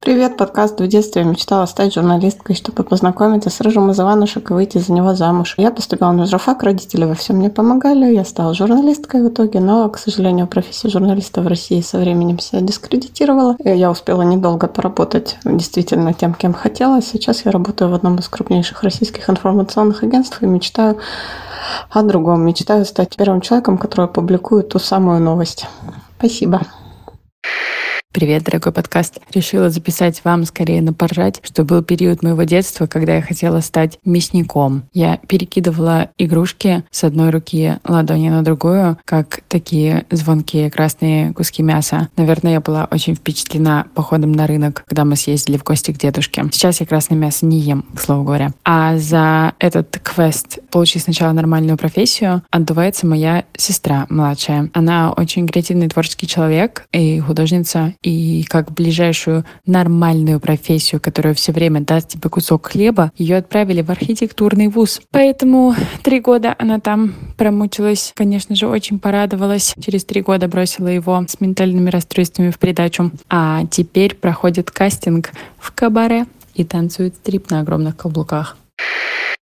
[0.00, 0.80] Привет, подкаст.
[0.80, 4.92] В детстве я мечтала стать журналисткой, чтобы познакомиться с Рыжим из Иванушек и выйти за
[4.92, 5.54] него замуж.
[5.58, 9.88] Я поступила на журфак, родители во всем мне помогали, я стала журналисткой в итоге, но,
[9.90, 13.56] к сожалению, профессия журналиста в России со временем себя дискредитировала.
[13.62, 17.02] Я успела недолго поработать действительно тем, кем хотела.
[17.02, 20.96] Сейчас я работаю в одном из крупнейших российских информационных агентств и мечтаю
[21.90, 22.46] о другом.
[22.46, 25.66] Мечтаю стать первым человеком, который опубликует ту самую новость.
[26.18, 26.62] Спасибо.
[28.10, 29.20] Привет, дорогой подкаст.
[29.34, 33.98] Решила записать вам скорее на поржать, что был период моего детства, когда я хотела стать
[34.02, 34.84] мясником.
[34.94, 42.08] Я перекидывала игрушки с одной руки ладони на другую, как такие звонкие красные куски мяса.
[42.16, 46.44] Наверное, я была очень впечатлена походом на рынок, когда мы съездили в гости к дедушке.
[46.50, 48.52] Сейчас я красное мясо не ем, к слову говоря.
[48.64, 54.70] А за этот квест получить сначала нормальную профессию отдувается моя сестра младшая.
[54.72, 61.80] Она очень креативный творческий человек и художница, и как ближайшую нормальную профессию, которая все время
[61.80, 65.00] даст тебе кусок хлеба, ее отправили в архитектурный вуз.
[65.10, 69.74] Поэтому три года она там промучилась, конечно же, очень порадовалась.
[69.80, 73.10] Через три года бросила его с ментальными расстройствами в придачу.
[73.28, 78.56] А теперь проходит кастинг в кабаре и танцует стрип на огромных каблуках.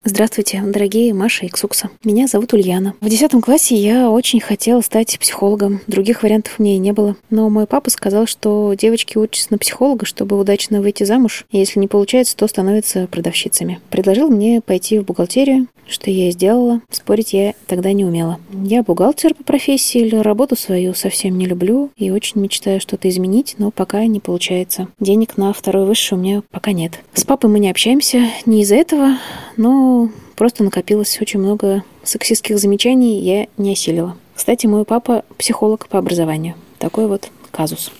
[0.07, 1.89] Здравствуйте, дорогие Маша и Ксукса.
[2.05, 2.93] Меня зовут Ульяна.
[3.01, 5.81] В 10 классе я очень хотела стать психологом.
[5.87, 7.17] Других вариантов меня и не было.
[7.31, 11.47] Но мой папа сказал, что девочки учатся на психолога, чтобы удачно выйти замуж.
[11.51, 13.81] И если не получается, то становятся продавщицами.
[13.89, 16.83] Предложил мне пойти в бухгалтерию, что я и сделала.
[16.91, 18.39] Спорить я тогда не умела.
[18.53, 23.71] Я бухгалтер по профессии, работу свою совсем не люблю и очень мечтаю что-то изменить, но
[23.71, 24.89] пока не получается.
[25.01, 27.01] Денег на второй высший у меня пока нет.
[27.15, 29.19] С папой мы не общаемся не из-за этого,
[29.57, 34.17] но просто накопилось очень много сексистских замечаний, я не осилила.
[34.35, 36.55] Кстати, мой папа психолог по образованию.
[36.79, 37.91] Такой вот казус.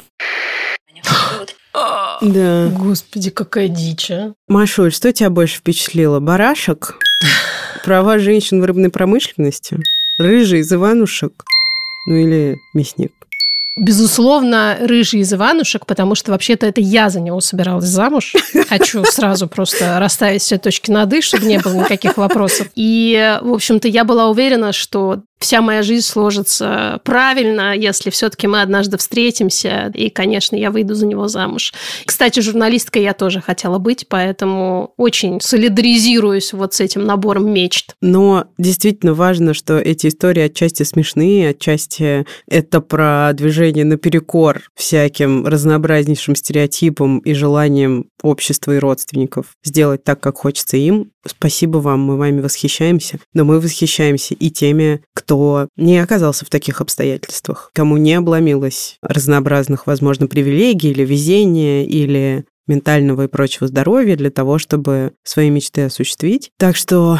[2.21, 2.71] Да.
[2.79, 4.35] Господи, какая дичь, а.
[4.49, 6.21] Машуль, что тебя больше впечатлило?
[6.21, 6.97] Барашек?
[7.85, 9.79] Права женщин в рыбной промышленности?
[10.19, 11.45] Рыжий из Иванушек?
[12.07, 13.13] Ну или мясник?
[13.77, 18.35] Безусловно, рыжий из Иванушек, потому что вообще-то это я за него собиралась замуж.
[18.69, 22.69] Хочу сразу просто расставить все точки над «и», чтобы не было никаких вопросов.
[22.77, 28.63] И, в общем-то, я была уверена, что вся моя жизнь сложится правильно, если все-таки мы
[28.63, 31.75] однажды встретимся, и, конечно, я выйду за него замуж.
[32.07, 37.95] Кстати, журналисткой я тоже хотела быть, поэтому очень солидаризируюсь вот с этим набором мечт.
[38.01, 46.37] Но действительно важно, что эти истории отчасти смешные, отчасти это про движение наперекор всяким разнообразнейшим
[46.37, 51.11] стереотипам и желаниям общества и родственников сделать так, как хочется им.
[51.27, 55.34] Спасибо вам, мы вами восхищаемся, но мы восхищаемся и теми, кто
[55.77, 63.25] не оказался в таких обстоятельствах, кому не обломилось разнообразных, возможно, привилегий или везения, или ментального
[63.25, 66.51] и прочего здоровья для того, чтобы свои мечты осуществить.
[66.59, 67.19] Так что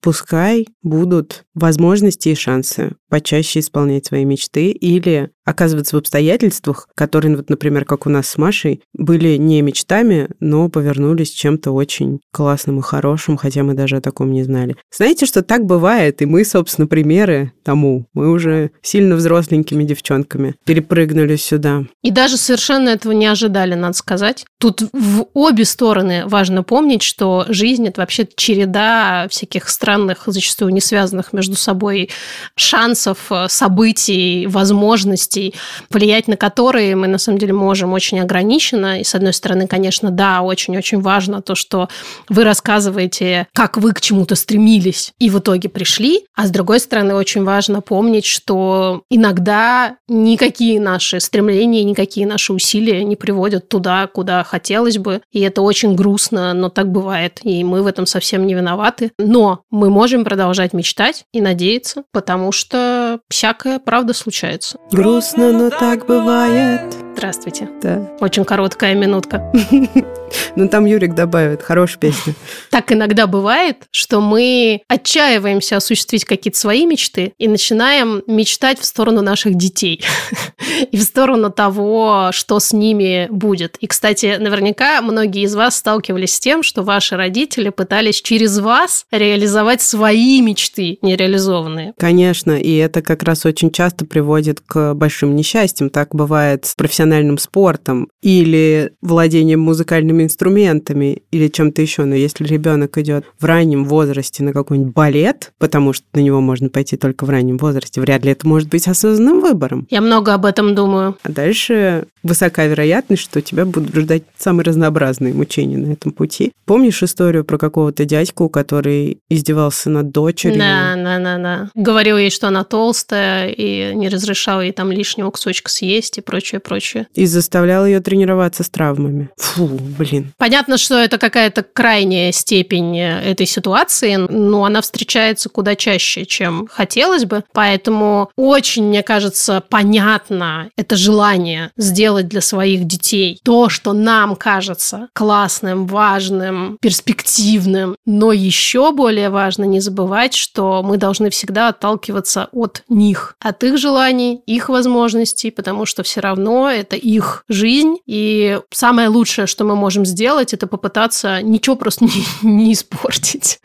[0.00, 7.48] пускай будут возможности и шансы почаще исполнять свои мечты или оказываться в обстоятельствах, которые, вот,
[7.48, 12.82] например, как у нас с Машей, были не мечтами, но повернулись чем-то очень классным и
[12.82, 14.76] хорошим, хотя мы даже о таком не знали.
[14.94, 18.06] Знаете, что так бывает, и мы, собственно, примеры тому.
[18.12, 21.84] Мы уже сильно взросленькими девчонками перепрыгнули сюда.
[22.02, 24.44] И даже совершенно этого не ожидали, надо сказать.
[24.58, 30.80] Тут в обе стороны важно помнить, что жизнь— это вообще череда всяких странных, зачастую не
[30.80, 32.10] связанных между собой
[32.56, 35.54] шансов, событий, возможностей,
[35.90, 39.00] влиять на которые мы на самом деле можем очень ограниченно.
[39.00, 41.88] И с одной стороны, конечно, да, очень-очень важно то, что
[42.28, 46.24] вы рассказываете, как вы к чему-то стремились и в итоге пришли.
[46.34, 53.04] А с другой стороны, очень важно помнить, что иногда никакие наши стремления, никакие наши усилия
[53.04, 55.20] не приводят туда, куда хотелось бы.
[55.32, 57.40] И это очень грустно, но так бывает.
[57.42, 59.10] И мы в этом совсем не виноваты.
[59.18, 62.95] Но мы можем продолжать мечтать и надеяться, потому что
[63.28, 64.78] всякое, правда, случается.
[64.90, 67.05] Грустно но так бывает.
[67.16, 67.70] Здравствуйте.
[67.80, 68.10] Да.
[68.20, 69.50] Очень короткая минутка.
[70.56, 71.62] Ну, там Юрик добавит.
[71.62, 72.34] Хорошая песня.
[72.70, 79.22] Так иногда бывает, что мы отчаиваемся осуществить какие-то свои мечты и начинаем мечтать в сторону
[79.22, 80.02] наших детей
[80.90, 83.76] и в сторону того, что с ними будет.
[83.76, 89.06] И, кстати, наверняка многие из вас сталкивались с тем, что ваши родители пытались через вас
[89.10, 91.94] реализовать свои мечты нереализованные.
[91.98, 95.88] Конечно, и это как раз очень часто приводит к большим несчастьям.
[95.88, 96.74] Так бывает с
[97.06, 102.04] профессиональным спортом или владением музыкальными инструментами или чем-то еще.
[102.04, 106.68] Но если ребенок идет в раннем возрасте на какой-нибудь балет, потому что на него можно
[106.68, 109.86] пойти только в раннем возрасте, вряд ли это может быть осознанным выбором.
[109.90, 111.16] Я много об этом думаю.
[111.22, 116.52] А дальше высока вероятность, что тебя будут ждать самые разнообразные мучения на этом пути.
[116.64, 120.58] Помнишь историю про какого-то дядьку, который издевался над дочерью?
[120.58, 121.70] Да, да, да, да.
[121.74, 126.60] Говорил ей, что она толстая, и не разрешал ей там лишнего кусочка съесть и прочее,
[126.60, 127.06] прочее.
[127.14, 129.30] И заставлял ее тренироваться с травмами.
[129.36, 129.66] Фу,
[129.98, 130.32] блин.
[130.38, 137.24] Понятно, что это какая-то крайняя степень этой ситуации, но она встречается куда чаще, чем хотелось
[137.24, 137.44] бы.
[137.52, 145.08] Поэтому очень, мне кажется, понятно это желание сделать для своих детей то, что нам кажется
[145.12, 147.96] классным, важным, перспективным.
[148.04, 153.78] Но еще более важно не забывать, что мы должны всегда отталкиваться от них, от их
[153.78, 157.96] желаний, их возможностей, потому что все равно это их жизнь.
[158.06, 163.60] И самое лучшее, что мы можем сделать, это попытаться ничего просто не, не испортить.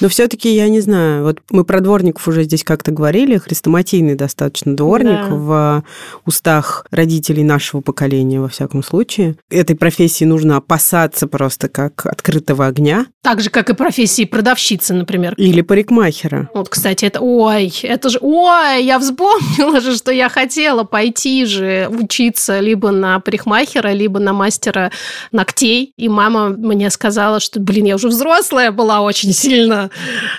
[0.00, 4.76] Но все-таки я не знаю, вот мы про дворников уже здесь как-то говорили, хрестоматийный достаточно
[4.76, 5.34] дворник да.
[5.34, 5.84] в
[6.24, 9.36] устах родителей нашего поколения, во всяком случае.
[9.50, 13.06] Этой профессии нужно опасаться просто как открытого огня.
[13.22, 15.34] Так же, как и профессии продавщицы, например.
[15.36, 16.48] Или парикмахера.
[16.54, 21.88] Вот, кстати, это, ой, это же, ой, я вспомнила же, что я хотела пойти же
[21.90, 24.92] учиться либо на парикмахера, либо на мастера
[25.32, 25.92] ногтей.
[25.96, 29.90] И мама мне сказала, что, блин, я уже взрослая была очень сильно,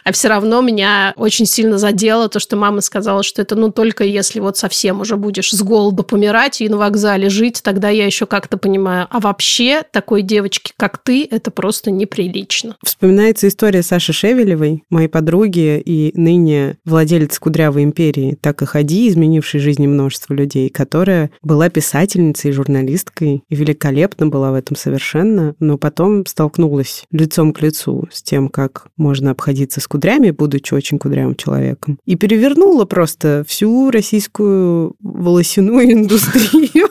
[0.03, 4.03] а все равно меня очень сильно задело то, что мама сказала, что это ну только
[4.03, 8.25] если вот совсем уже будешь с голода помирать и на вокзале жить, тогда я еще
[8.25, 9.07] как-то понимаю.
[9.09, 12.75] А вообще такой девочки, как ты, это просто неприлично.
[12.83, 19.59] Вспоминается история Саши Шевелевой, моей подруги и ныне владелец Кудрявой империи «Так и ходи», изменившей
[19.59, 26.25] жизни множества людей, которая была писательницей журналисткой, и великолепно была в этом совершенно, но потом
[26.25, 31.99] столкнулась лицом к лицу с тем, как можно обходиться с кудрями, будучи очень кудрявым человеком,
[32.05, 36.89] и перевернула просто всю российскую волосяную индустрию.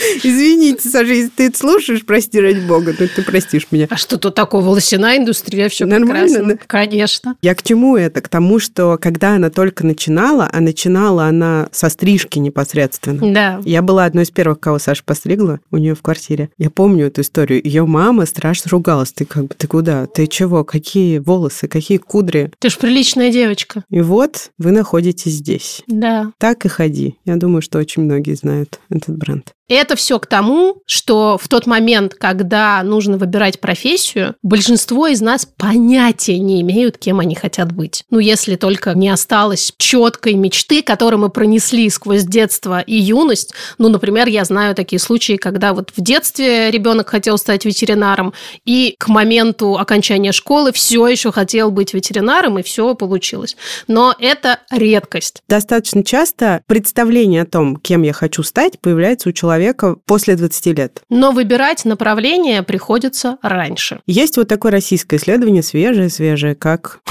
[0.22, 3.86] Извините, Саша, если ты это слушаешь, прости ради бога, но ты простишь меня.
[3.90, 4.62] А что тут такого?
[4.62, 6.54] Волосяная индустрия, все Нормально, прекрасно.
[6.54, 6.60] да?
[6.66, 7.36] Конечно.
[7.42, 8.20] Я к чему это?
[8.20, 13.32] К тому, что когда она только начинала, а начинала она со стрижки непосредственно.
[13.32, 13.60] Да.
[13.64, 16.50] Я была одной из первых, кого Саша постригла у нее в квартире.
[16.58, 17.60] Я помню эту историю.
[17.62, 19.12] Ее мама страшно ругалась.
[19.12, 20.06] Ты как бы, ты куда?
[20.06, 20.64] Ты чего?
[20.64, 21.68] Какие волосы?
[21.68, 22.50] Какие кудри?
[22.58, 23.84] Ты ж приличная девочка.
[23.90, 25.82] И вот вы находитесь здесь.
[25.86, 26.32] Да.
[26.38, 27.16] Так и ходи.
[27.24, 29.52] Я думаю, что очень многие знают этот бренд.
[29.68, 35.20] И это все к тому, что в тот момент, когда нужно выбирать профессию, большинство из
[35.20, 38.04] нас понятия не имеют, кем они хотят быть.
[38.08, 43.52] Ну, если только не осталось четкой мечты, которую мы пронесли сквозь детство и юность.
[43.78, 48.32] Ну, например, я знаю такие случаи, когда вот в детстве ребенок хотел стать ветеринаром,
[48.64, 53.56] и к моменту окончания школы все еще хотел быть ветеринаром, и все получилось.
[53.88, 55.42] Но это редкость.
[55.48, 61.02] Достаточно часто представление о том, кем я хочу стать, появляется у человека после 20 лет.
[61.08, 64.00] Но выбирать направление приходится раньше.
[64.06, 67.00] Есть вот такое российское исследование, свежее-свежее, как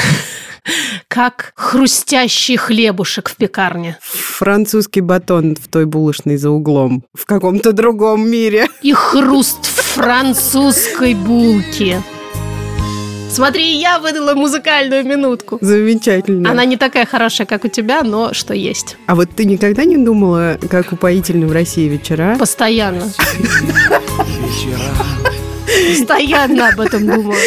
[1.08, 3.98] Как хрустящий хлебушек в пекарне.
[4.02, 8.68] французский батон в той булочной за углом в каком-то другом мире.
[8.82, 11.98] И хруст французской булки.
[13.30, 15.60] Смотри, я выдала музыкальную минутку.
[15.62, 16.50] Замечательно.
[16.50, 18.98] Она не такая хорошая, как у тебя, но что есть.
[19.06, 22.36] А вот ты никогда не думала, как упоительны в России вечера?
[22.40, 23.04] Постоянно.
[25.90, 27.40] Постоянно об этом думаю.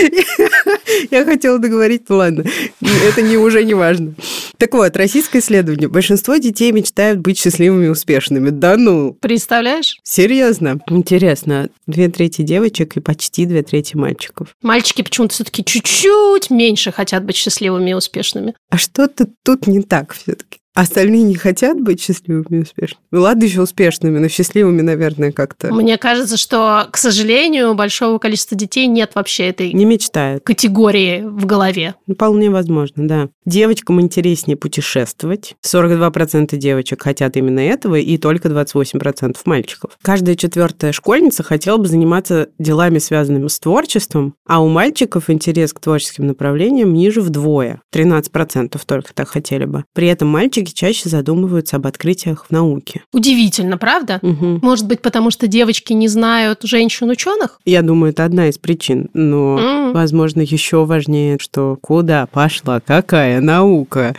[1.11, 2.45] Я хотела договорить, ну ладно,
[2.81, 4.15] это не, уже не важно.
[4.59, 5.89] Так вот, российское исследование.
[5.89, 8.51] Большинство детей мечтают быть счастливыми и успешными.
[8.51, 9.97] Да ну, Представляешь?
[10.03, 10.79] серьезно.
[10.89, 14.55] Интересно, две трети девочек и почти две трети мальчиков.
[14.63, 18.55] Мальчики почему-то все-таки чуть-чуть меньше хотят быть счастливыми и успешными.
[18.71, 20.62] А что-то тут не так все-таки.
[20.75, 23.03] Остальные не хотят быть счастливыми и успешными.
[23.11, 28.57] Ну ладно, еще успешными, но счастливыми, наверное, как-то Мне кажется, что, к сожалению, большого количества
[28.57, 30.45] детей нет вообще этой не мечтают.
[30.45, 31.95] категории в голове.
[32.11, 33.29] Вполне возможно, да.
[33.45, 35.57] Девочкам интереснее путешествовать.
[35.67, 39.99] 42% девочек хотят именно этого, и только 28% мальчиков.
[40.01, 45.81] Каждая четвертая школьница хотела бы заниматься делами, связанными с творчеством, а у мальчиков интерес к
[45.81, 47.83] творческим направлениям ниже вдвое.
[47.95, 49.85] 13% только так хотели бы.
[49.93, 53.03] При этом мальчики чаще задумываются об открытиях в науке.
[53.13, 54.19] Удивительно, правда?
[54.23, 54.61] Мгм.
[54.63, 57.59] Может быть, потому что девочки не знают женщин-ученых?
[57.65, 59.93] Я думаю, это одна из причин, но, М.
[59.93, 64.15] возможно, еще важнее, что куда пошла, какая наука.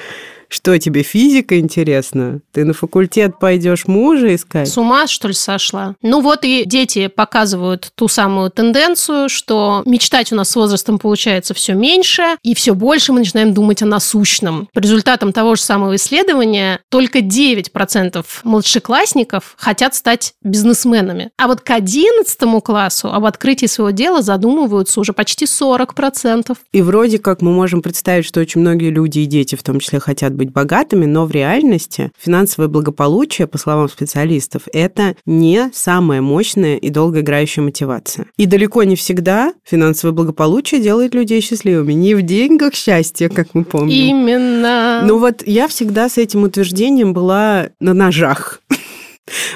[0.53, 2.39] Что тебе, физика интересна?
[2.51, 4.69] Ты на факультет пойдешь мужа искать?
[4.69, 5.95] С ума, что ли, сошла?
[6.03, 11.55] Ну вот и дети показывают ту самую тенденцию, что мечтать у нас с возрастом получается
[11.55, 14.69] все меньше, и все больше мы начинаем думать о насущном.
[14.75, 21.31] По результатам того же самого исследования только 9% младшеклассников хотят стать бизнесменами.
[21.35, 26.55] А вот к 11 классу об открытии своего дела задумываются уже почти 40%.
[26.73, 29.99] И вроде как мы можем представить, что очень многие люди и дети в том числе
[29.99, 36.77] хотят быть богатыми, но в реальности финансовое благополучие, по словам специалистов, это не самая мощная
[36.77, 38.27] и долгоиграющая мотивация.
[38.37, 41.93] И далеко не всегда финансовое благополучие делает людей счастливыми.
[41.93, 44.17] Не в деньгах счастье, как мы помним.
[44.17, 45.01] Именно.
[45.05, 48.61] Ну вот я всегда с этим утверждением была на ножах.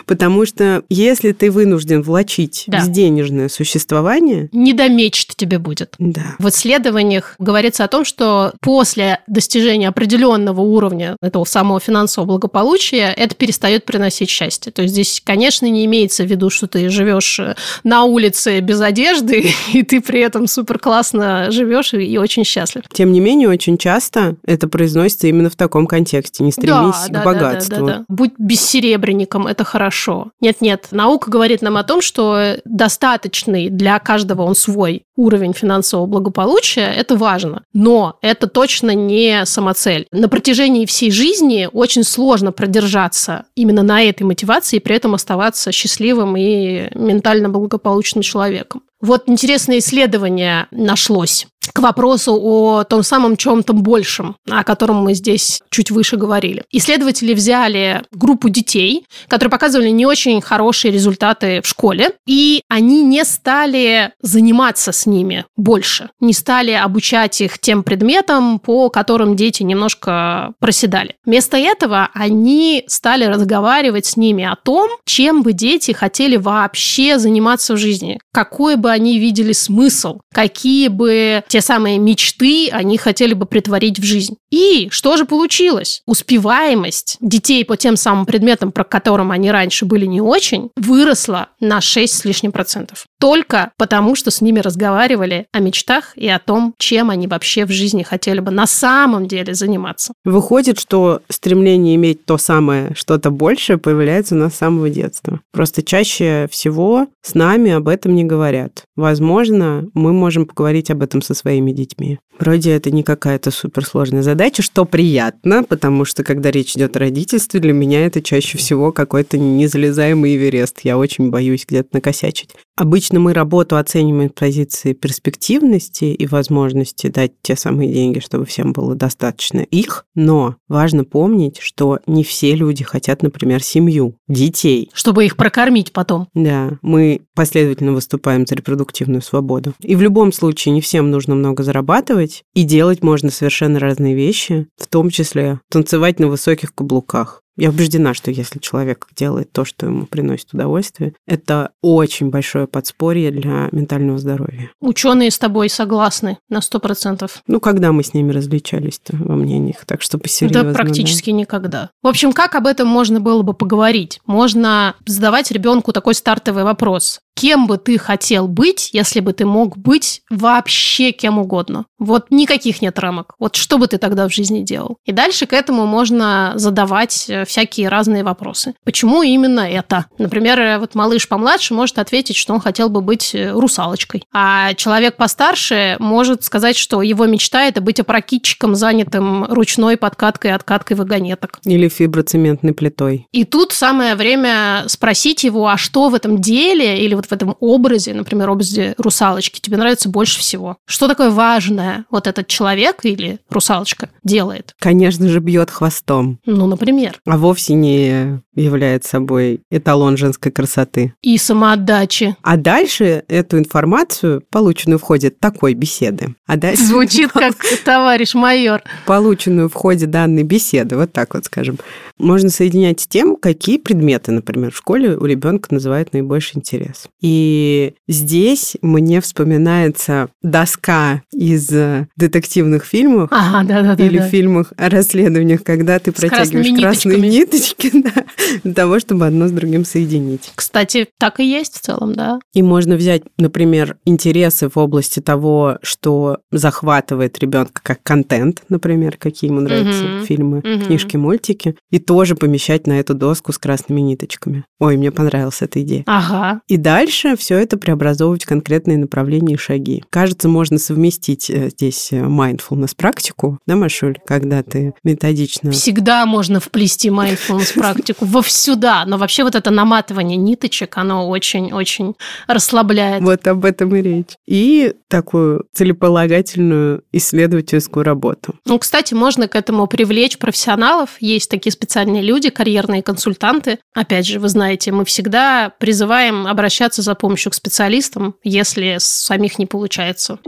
[0.06, 2.78] Потому что если ты вынужден влачить Да.
[2.80, 5.96] безденежное существование, Не до мечт тебе будет.
[6.00, 13.14] да, В исследованиях говорится о том, что после достижения определенного уровня этого самого финансового благополучия
[13.16, 14.72] это перестает приносить счастье.
[14.72, 18.80] То есть здесь, конечно, не имеется в виду, что ты живешь э, на улице без
[18.82, 22.84] одежды, и ты при этом супер классно живешь и, очень счастлив.
[22.94, 26.44] Тем не менее, очень часто это произносится именно в таком контексте.
[26.44, 27.76] Не стремись Да, к да, да, богатству.
[27.76, 28.06] да, да, да.
[28.08, 30.32] Будь бессеребренником, это хорошо.
[30.40, 36.94] Нет-нет, наука говорит нам о том, что достаточный для каждого он свой уровень финансового благополучия,
[36.94, 37.64] это важно.
[37.74, 40.06] Но это точно не самоцель.
[40.12, 45.72] На протяжении всей жизни очень сложно продержаться именно на этой мотивации и при этом оставаться
[45.72, 48.84] счастливым и ментально благополучным человеком.
[49.02, 51.48] Вот интересное исследование нашлось.
[51.74, 56.64] К вопросу о том самом чем-то большем, о котором мы здесь чуть выше говорили.
[56.72, 63.24] Исследователи взяли группу детей, которые показывали не очень хорошие результаты в школе, и они не
[63.26, 70.54] стали заниматься с ними больше, не стали обучать их тем предметам, по которым дети немножко
[70.60, 71.16] проседали.
[71.26, 77.74] Вместо этого они стали разговаривать с ними о том, чем бы дети хотели вообще заниматься
[77.74, 83.46] в жизни, какой бы они видели смысл, какие бы те самые мечты они хотели бы
[83.46, 84.36] притворить в жизнь.
[84.52, 86.02] И что же получилось?
[86.06, 91.82] Успеваемость детей по тем самым предметам, про которым они раньше были не очень, выросла на
[91.82, 93.06] 6 с лишним процентов.
[93.20, 97.72] Только потому, что с ними разговаривали о мечтах и о том, чем они вообще в
[97.72, 100.14] жизни хотели бы на самом деле заниматься.
[100.24, 105.40] Выходит, что стремление иметь то самое, что-то большее, появляется у нас с самого детства.
[105.52, 108.84] Просто чаще всего с нами об этом не говорят.
[108.96, 112.20] Возможно, мы можем поговорить об этом со своими детьми.
[112.40, 117.60] Вроде это не какая-то суперсложная задача, что приятно, потому что когда речь идет о родительстве,
[117.60, 120.82] для меня это чаще всего какой-то незалезаемый Эверест.
[120.84, 122.52] Я очень боюсь где-то накосячить.
[122.76, 128.72] Обычно мы работу оцениваем с позиции перспективности и возможности дать те самые деньги, чтобы всем
[128.72, 134.92] было достаточно их, но важно помнить, что не все люди хотят, например, семью, детей.
[134.94, 136.28] Чтобы их прокормить потом.
[136.36, 139.74] Да, мы последовательно выступаем за репродуктивную свободу.
[139.80, 144.68] И в любом случае не всем нужно много зарабатывать, и делать можно совершенно разные вещи,
[144.78, 147.42] в том числе танцевать на высоких каблуках.
[147.58, 153.32] Я убеждена, что если человек делает то, что ему приносит удовольствие, это очень большое подспорье
[153.32, 154.70] для ментального здоровья.
[154.80, 157.42] Ученые с тобой согласны на сто процентов.
[157.48, 160.66] Ну, когда мы с ними различались-то во мнениях, так что посерьезно.
[160.66, 161.38] Да, практически да.
[161.38, 161.90] никогда.
[162.04, 164.22] В общем, как об этом можно было бы поговорить?
[164.28, 167.22] Можно задавать ребенку такой стартовый вопрос.
[167.38, 171.86] Кем бы ты хотел быть, если бы ты мог быть вообще кем угодно?
[172.00, 173.36] Вот никаких нет рамок.
[173.38, 174.98] Вот что бы ты тогда в жизни делал?
[175.06, 178.74] И дальше к этому можно задавать э, всякие разные вопросы.
[178.84, 180.08] Почему именно это?
[180.18, 184.24] Например, э, вот малыш помладше может ответить, что он хотел бы быть э, русалочкой.
[184.34, 190.54] А человек постарше может сказать, что его мечта– это быть опрокидчиком, занятым ручной подкаткой и
[190.56, 191.60] откаткой вагонеток.
[191.66, 193.28] Или фиброцементной плитой.
[193.32, 197.56] И тут самое время спросить его, а что в этом деле или вот в этом
[197.60, 200.78] образе, например, образе русалочки, тебе нравится больше всего?
[200.86, 204.76] Что такое важное вот этот человек или русалочка делает?
[204.80, 206.40] Конечно же, бьет хвостом.
[206.46, 207.20] Ну, например.
[207.26, 211.14] А вовсе не является собой эталон женской красоты.
[211.22, 212.36] И самоотдачи.
[212.42, 216.84] А дальше эту информацию, полученную в ходе такой беседы, а дальше...
[216.84, 218.82] Звучит как товарищ майор.
[219.06, 221.78] Полученную в ходе данной беседы, вот так вот скажем,
[222.18, 227.08] можно соединять с тем, какие предметы, например, в школе у ребенка называют наибольший интерес.
[227.22, 231.70] И здесь мне вспоминается доска из
[232.16, 237.22] детективных фильмов ага, да, да, или да, фильмах о расследованиях, когда ты с протягиваешь красные
[237.22, 238.26] ниточки да,
[238.64, 240.52] для того, чтобы одно с другим соединить.
[240.56, 242.40] Кстати, так и есть в целом, да.
[242.54, 249.50] И можно взять, например, интересы в области того, что захватывает ребенка как контент, например, какие
[249.50, 250.26] ему нравятся угу.
[250.26, 250.86] фильмы, угу.
[250.86, 254.64] книжки, мультики, и тоже помещать на эту доску с красными ниточками.
[254.80, 256.04] Ой, мне понравилась эта идея.
[256.06, 256.62] Ага.
[256.68, 260.04] И дальше все это преобразовывать в конкретные направления и шаги.
[260.10, 265.72] Кажется, можно совместить э, здесь э, mindfulness практику, да, Машуль, когда ты методично...
[265.72, 272.16] Всегда можно вплести mindfulness практику всюда, но вообще вот это наматывание ниточек, оно очень-очень
[272.48, 273.22] расслабляет.
[273.22, 274.36] Вот об этом и речь.
[274.46, 278.56] И такую целеполагательную исследовательскую работу.
[278.66, 281.12] Ну, кстати, можно к этому привлечь профессионалов.
[281.20, 283.80] Есть такие специальные люди, карьерные консультанты.
[283.94, 289.66] Опять же, вы знаете, мы всегда призываем обращаться за помощью к специалистам, если самих не
[289.66, 290.40] получается.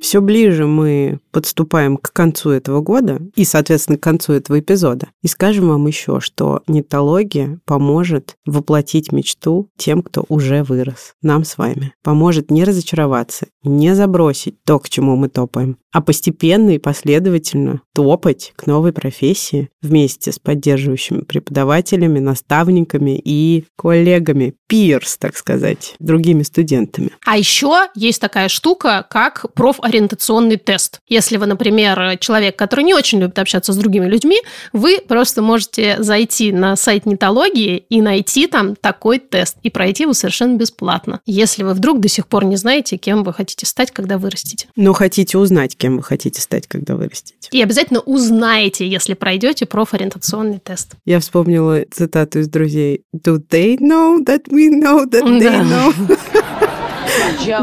[0.00, 5.08] Все ближе мы подступаем к концу этого года и, соответственно, к концу этого эпизода.
[5.22, 11.14] И скажем вам еще, что нетология поможет воплотить мечту тем, кто уже вырос.
[11.22, 11.92] Нам с вами.
[12.02, 18.52] Поможет не разочароваться, не забросить то, к чему мы топаем, а постепенно и последовательно топать
[18.54, 27.10] к новой профессии вместе с поддерживающими преподавателями, наставниками и коллегами, пирс, так сказать, другими студентами.
[27.26, 31.00] А еще есть такая штука, как профориентационный тест.
[31.08, 34.40] Если вы, например, человек, который не очень любит общаться с другими людьми,
[34.72, 40.12] вы просто можете зайти на сайт нетологии и найти там такой тест, и пройти его
[40.12, 44.18] совершенно бесплатно, если вы вдруг до сих пор не знаете, кем вы хотите стать, когда
[44.18, 44.68] вырастете.
[44.76, 47.48] Но хотите узнать, кем вы хотите стать, когда вырастете.
[47.50, 50.94] И обязательно узнаете, если пройдете профориентационный тест.
[51.04, 53.02] Я вспомнила цитату из «Друзей».
[53.14, 55.92] Do they know that we know that they know?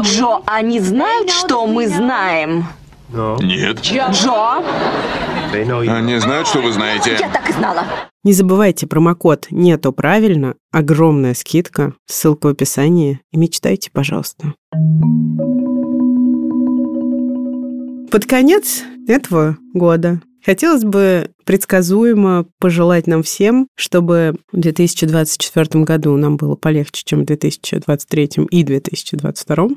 [0.02, 2.66] Джо, они знают, что мы знаем?
[3.40, 3.80] Нет.
[3.80, 4.62] Джо?
[5.52, 7.16] Они знают, что вы знаете.
[7.20, 7.84] Я так и знала.
[8.24, 13.20] Не забывайте промокод «Нету правильно», огромная скидка, ссылка в описании.
[13.30, 14.54] И мечтайте, пожалуйста.
[18.10, 26.36] Под конец этого года хотелось бы предсказуемо пожелать нам всем, чтобы в 2024 году нам
[26.36, 29.68] было полегче, чем в 2023 и 2022.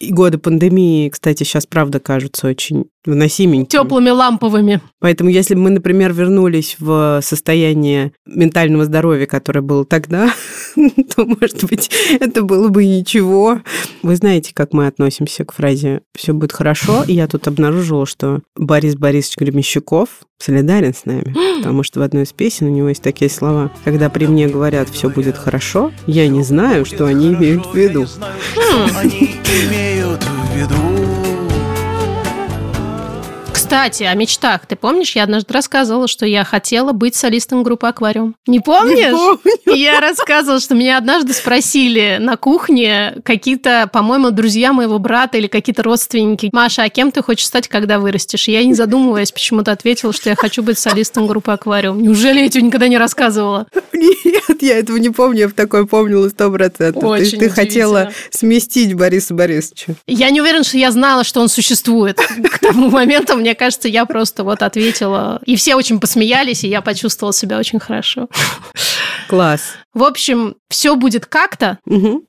[0.00, 3.68] И годы пандемии, кстати, сейчас правда кажутся очень выносименькими.
[3.68, 4.80] Теплыми ламповыми.
[4.98, 10.32] Поэтому если бы мы, например, вернулись в состояние ментального здоровья, которое было тогда,
[10.74, 13.60] то, может быть, это было бы ничего.
[14.02, 18.40] Вы знаете, как мы относимся к фразе «все будет хорошо», и я тут обнаружила, что
[18.56, 23.02] Борис Борисович Гремещуков солидарен с нами, потому что в одной из песен у него есть
[23.02, 27.66] такие слова «Когда при мне говорят «все будет хорошо», я не знаю, что они имеют
[27.66, 28.06] в виду».
[28.96, 31.23] Они имеют в виду
[33.74, 34.66] Кстати, о мечтах.
[34.66, 38.36] Ты помнишь, я однажды рассказывала, что я хотела быть солистом группы «Аквариум».
[38.46, 38.98] Не помнишь?
[38.98, 39.76] Не помню.
[39.76, 45.82] Я рассказывала, что меня однажды спросили на кухне какие-то, по-моему, друзья моего брата или какие-то
[45.82, 46.50] родственники.
[46.52, 48.46] Маша, а кем ты хочешь стать, когда вырастешь?
[48.46, 52.00] Я, не задумываясь, почему-то ответила, что я хочу быть солистом группы «Аквариум».
[52.00, 53.66] Неужели я тебе никогда не рассказывала?
[53.92, 57.02] Нет, я этого не помню, я в такое помнила сто процентов.
[57.02, 58.28] Ты, Очень ты хотела удивительно.
[58.30, 59.94] сместить Бориса Борисовича.
[60.06, 62.18] Я не уверена, что я знала, что он существует.
[62.18, 65.40] К тому моменту, мне кажется, я просто вот ответила.
[65.46, 68.28] И все очень посмеялись, и я почувствовала себя очень хорошо.
[69.28, 69.76] Класс.
[69.92, 71.78] В общем, все будет как-то.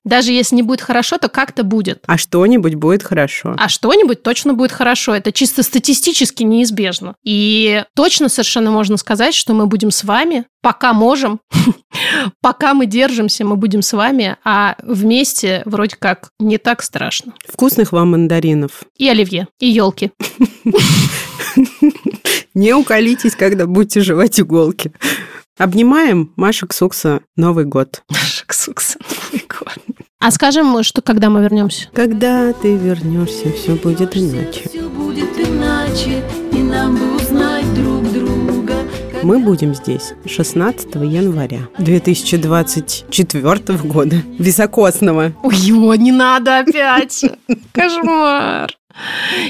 [0.03, 2.03] Даже если не будет хорошо, то как-то будет.
[2.05, 3.55] А что-нибудь будет хорошо.
[3.57, 5.15] А что-нибудь точно будет хорошо.
[5.15, 7.15] Это чисто статистически неизбежно.
[7.23, 11.39] И точно совершенно можно сказать, что мы будем с вами, пока можем,
[12.41, 17.33] пока мы держимся, мы будем с вами, а вместе вроде как не так страшно.
[17.47, 18.83] Вкусных вам мандаринов.
[18.97, 20.11] И оливье, и елки.
[22.53, 24.93] Не уколитесь, когда будете жевать иголки.
[25.57, 28.03] Обнимаем Маша Ксукса Новый год.
[28.09, 29.77] Маша Ксукса Новый год.
[30.19, 31.87] А скажем, что когда мы вернемся?
[31.93, 34.67] Когда ты вернешься, все будет иначе.
[34.67, 38.75] Все будет иначе, и нам бы узнать друг друга.
[39.23, 44.17] Мы будем здесь 16 января 2024 года.
[44.37, 45.31] Високосного.
[45.41, 47.23] Ой, ё, не надо опять.
[47.71, 48.75] Кошмар.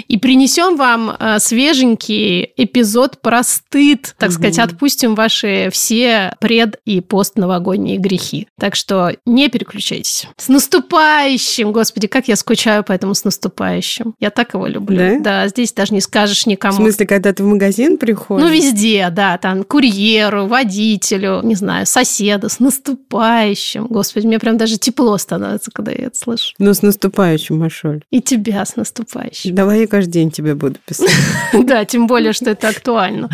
[0.08, 4.16] И принесем вам э, свеженький эпизод про стыд.
[4.18, 4.36] Так Мгм.
[4.36, 8.48] сказать, отпустим ваши все пред- и постновогодние грехи.
[8.60, 10.28] Так что не переключайтесь.
[10.38, 11.72] С наступающим!
[11.72, 14.16] Господи, как я скучаю по этому с наступающим.
[14.20, 15.22] Я так его люблю.
[15.22, 15.48] Да?
[15.48, 16.76] здесь даже не скажешь В никому.
[16.78, 18.46] смысле, когда ты в магазин приходишь?
[18.48, 23.88] Ну, везде, да, там, курьеру, водителю, не знаю, соседу, с наступающим.
[23.88, 26.54] Господи, мне прям даже тепло становится, когда я это слышу.
[26.58, 28.04] Ну, с наступающим, Машоль.
[28.12, 29.35] И тебя с наступающим.
[29.44, 31.10] Давай я каждый день тебе буду писать.
[31.54, 33.30] Да, тем более, что это актуально.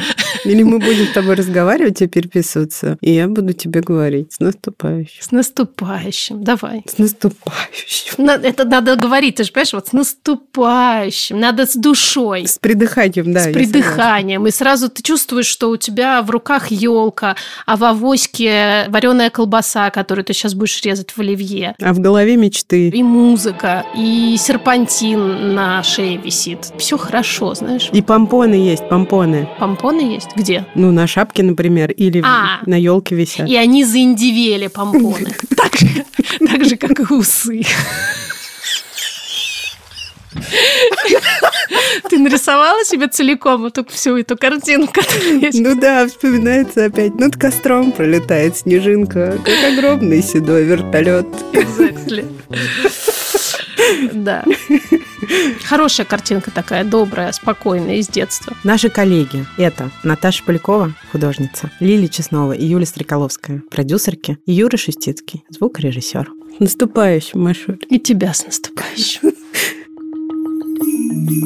[0.45, 5.21] Или мы будем с тобой разговаривать и переписываться, и я буду тебе говорить с наступающим.
[5.21, 6.43] С наступающим.
[6.43, 6.83] Давай.
[6.87, 8.25] С наступающим.
[8.25, 11.39] На- Это надо говорить, ты же понимаешь, вот с наступающим.
[11.39, 12.47] Надо с душой.
[12.47, 13.41] С придыханием, да.
[13.41, 14.47] с придыханием.
[14.47, 17.35] И сразу ты чувствуешь, что у тебя в руках елка,
[17.65, 21.75] а в авоське вареная колбаса, которую ты сейчас будешь резать в оливье.
[21.81, 22.89] А в голове мечты.
[22.89, 26.71] И музыка, и серпантин на шее висит.
[26.77, 27.89] Все хорошо, знаешь.
[27.91, 29.47] И помпоны есть, помпоны.
[29.59, 30.30] Помпоны есть?
[30.36, 30.65] Где?
[30.75, 32.59] Ну, на шапке, например, или А.
[32.65, 33.47] на елке висят.
[33.47, 35.36] И они заиндивели помпоны.
[35.55, 36.05] Так же,
[36.47, 37.61] так же, как и усы.
[42.09, 44.93] Ты нарисовала себе целиком эту всю эту картинку?
[44.93, 45.59] которая есть?
[45.59, 47.15] Ну да, вспоминается опять.
[47.15, 51.28] Над костром пролетает снежинка, как огромный седой вертолет.
[51.53, 52.26] Exactly.
[54.13, 54.45] Да.
[55.65, 58.55] Хорошая картинка такая, добрая, спокойная, из детства.
[58.63, 65.43] Наши коллеги– это Наташа Полякова, художница, Лилия Чеснова и Юлия Стреколовская, продюсерки, и Юра Шустицкий,
[65.49, 66.30] звукорежиссер.
[66.57, 67.80] С Наступающим, Машуль.
[67.89, 69.34] И тебя с наступающим.
[71.12, 71.41] thank you.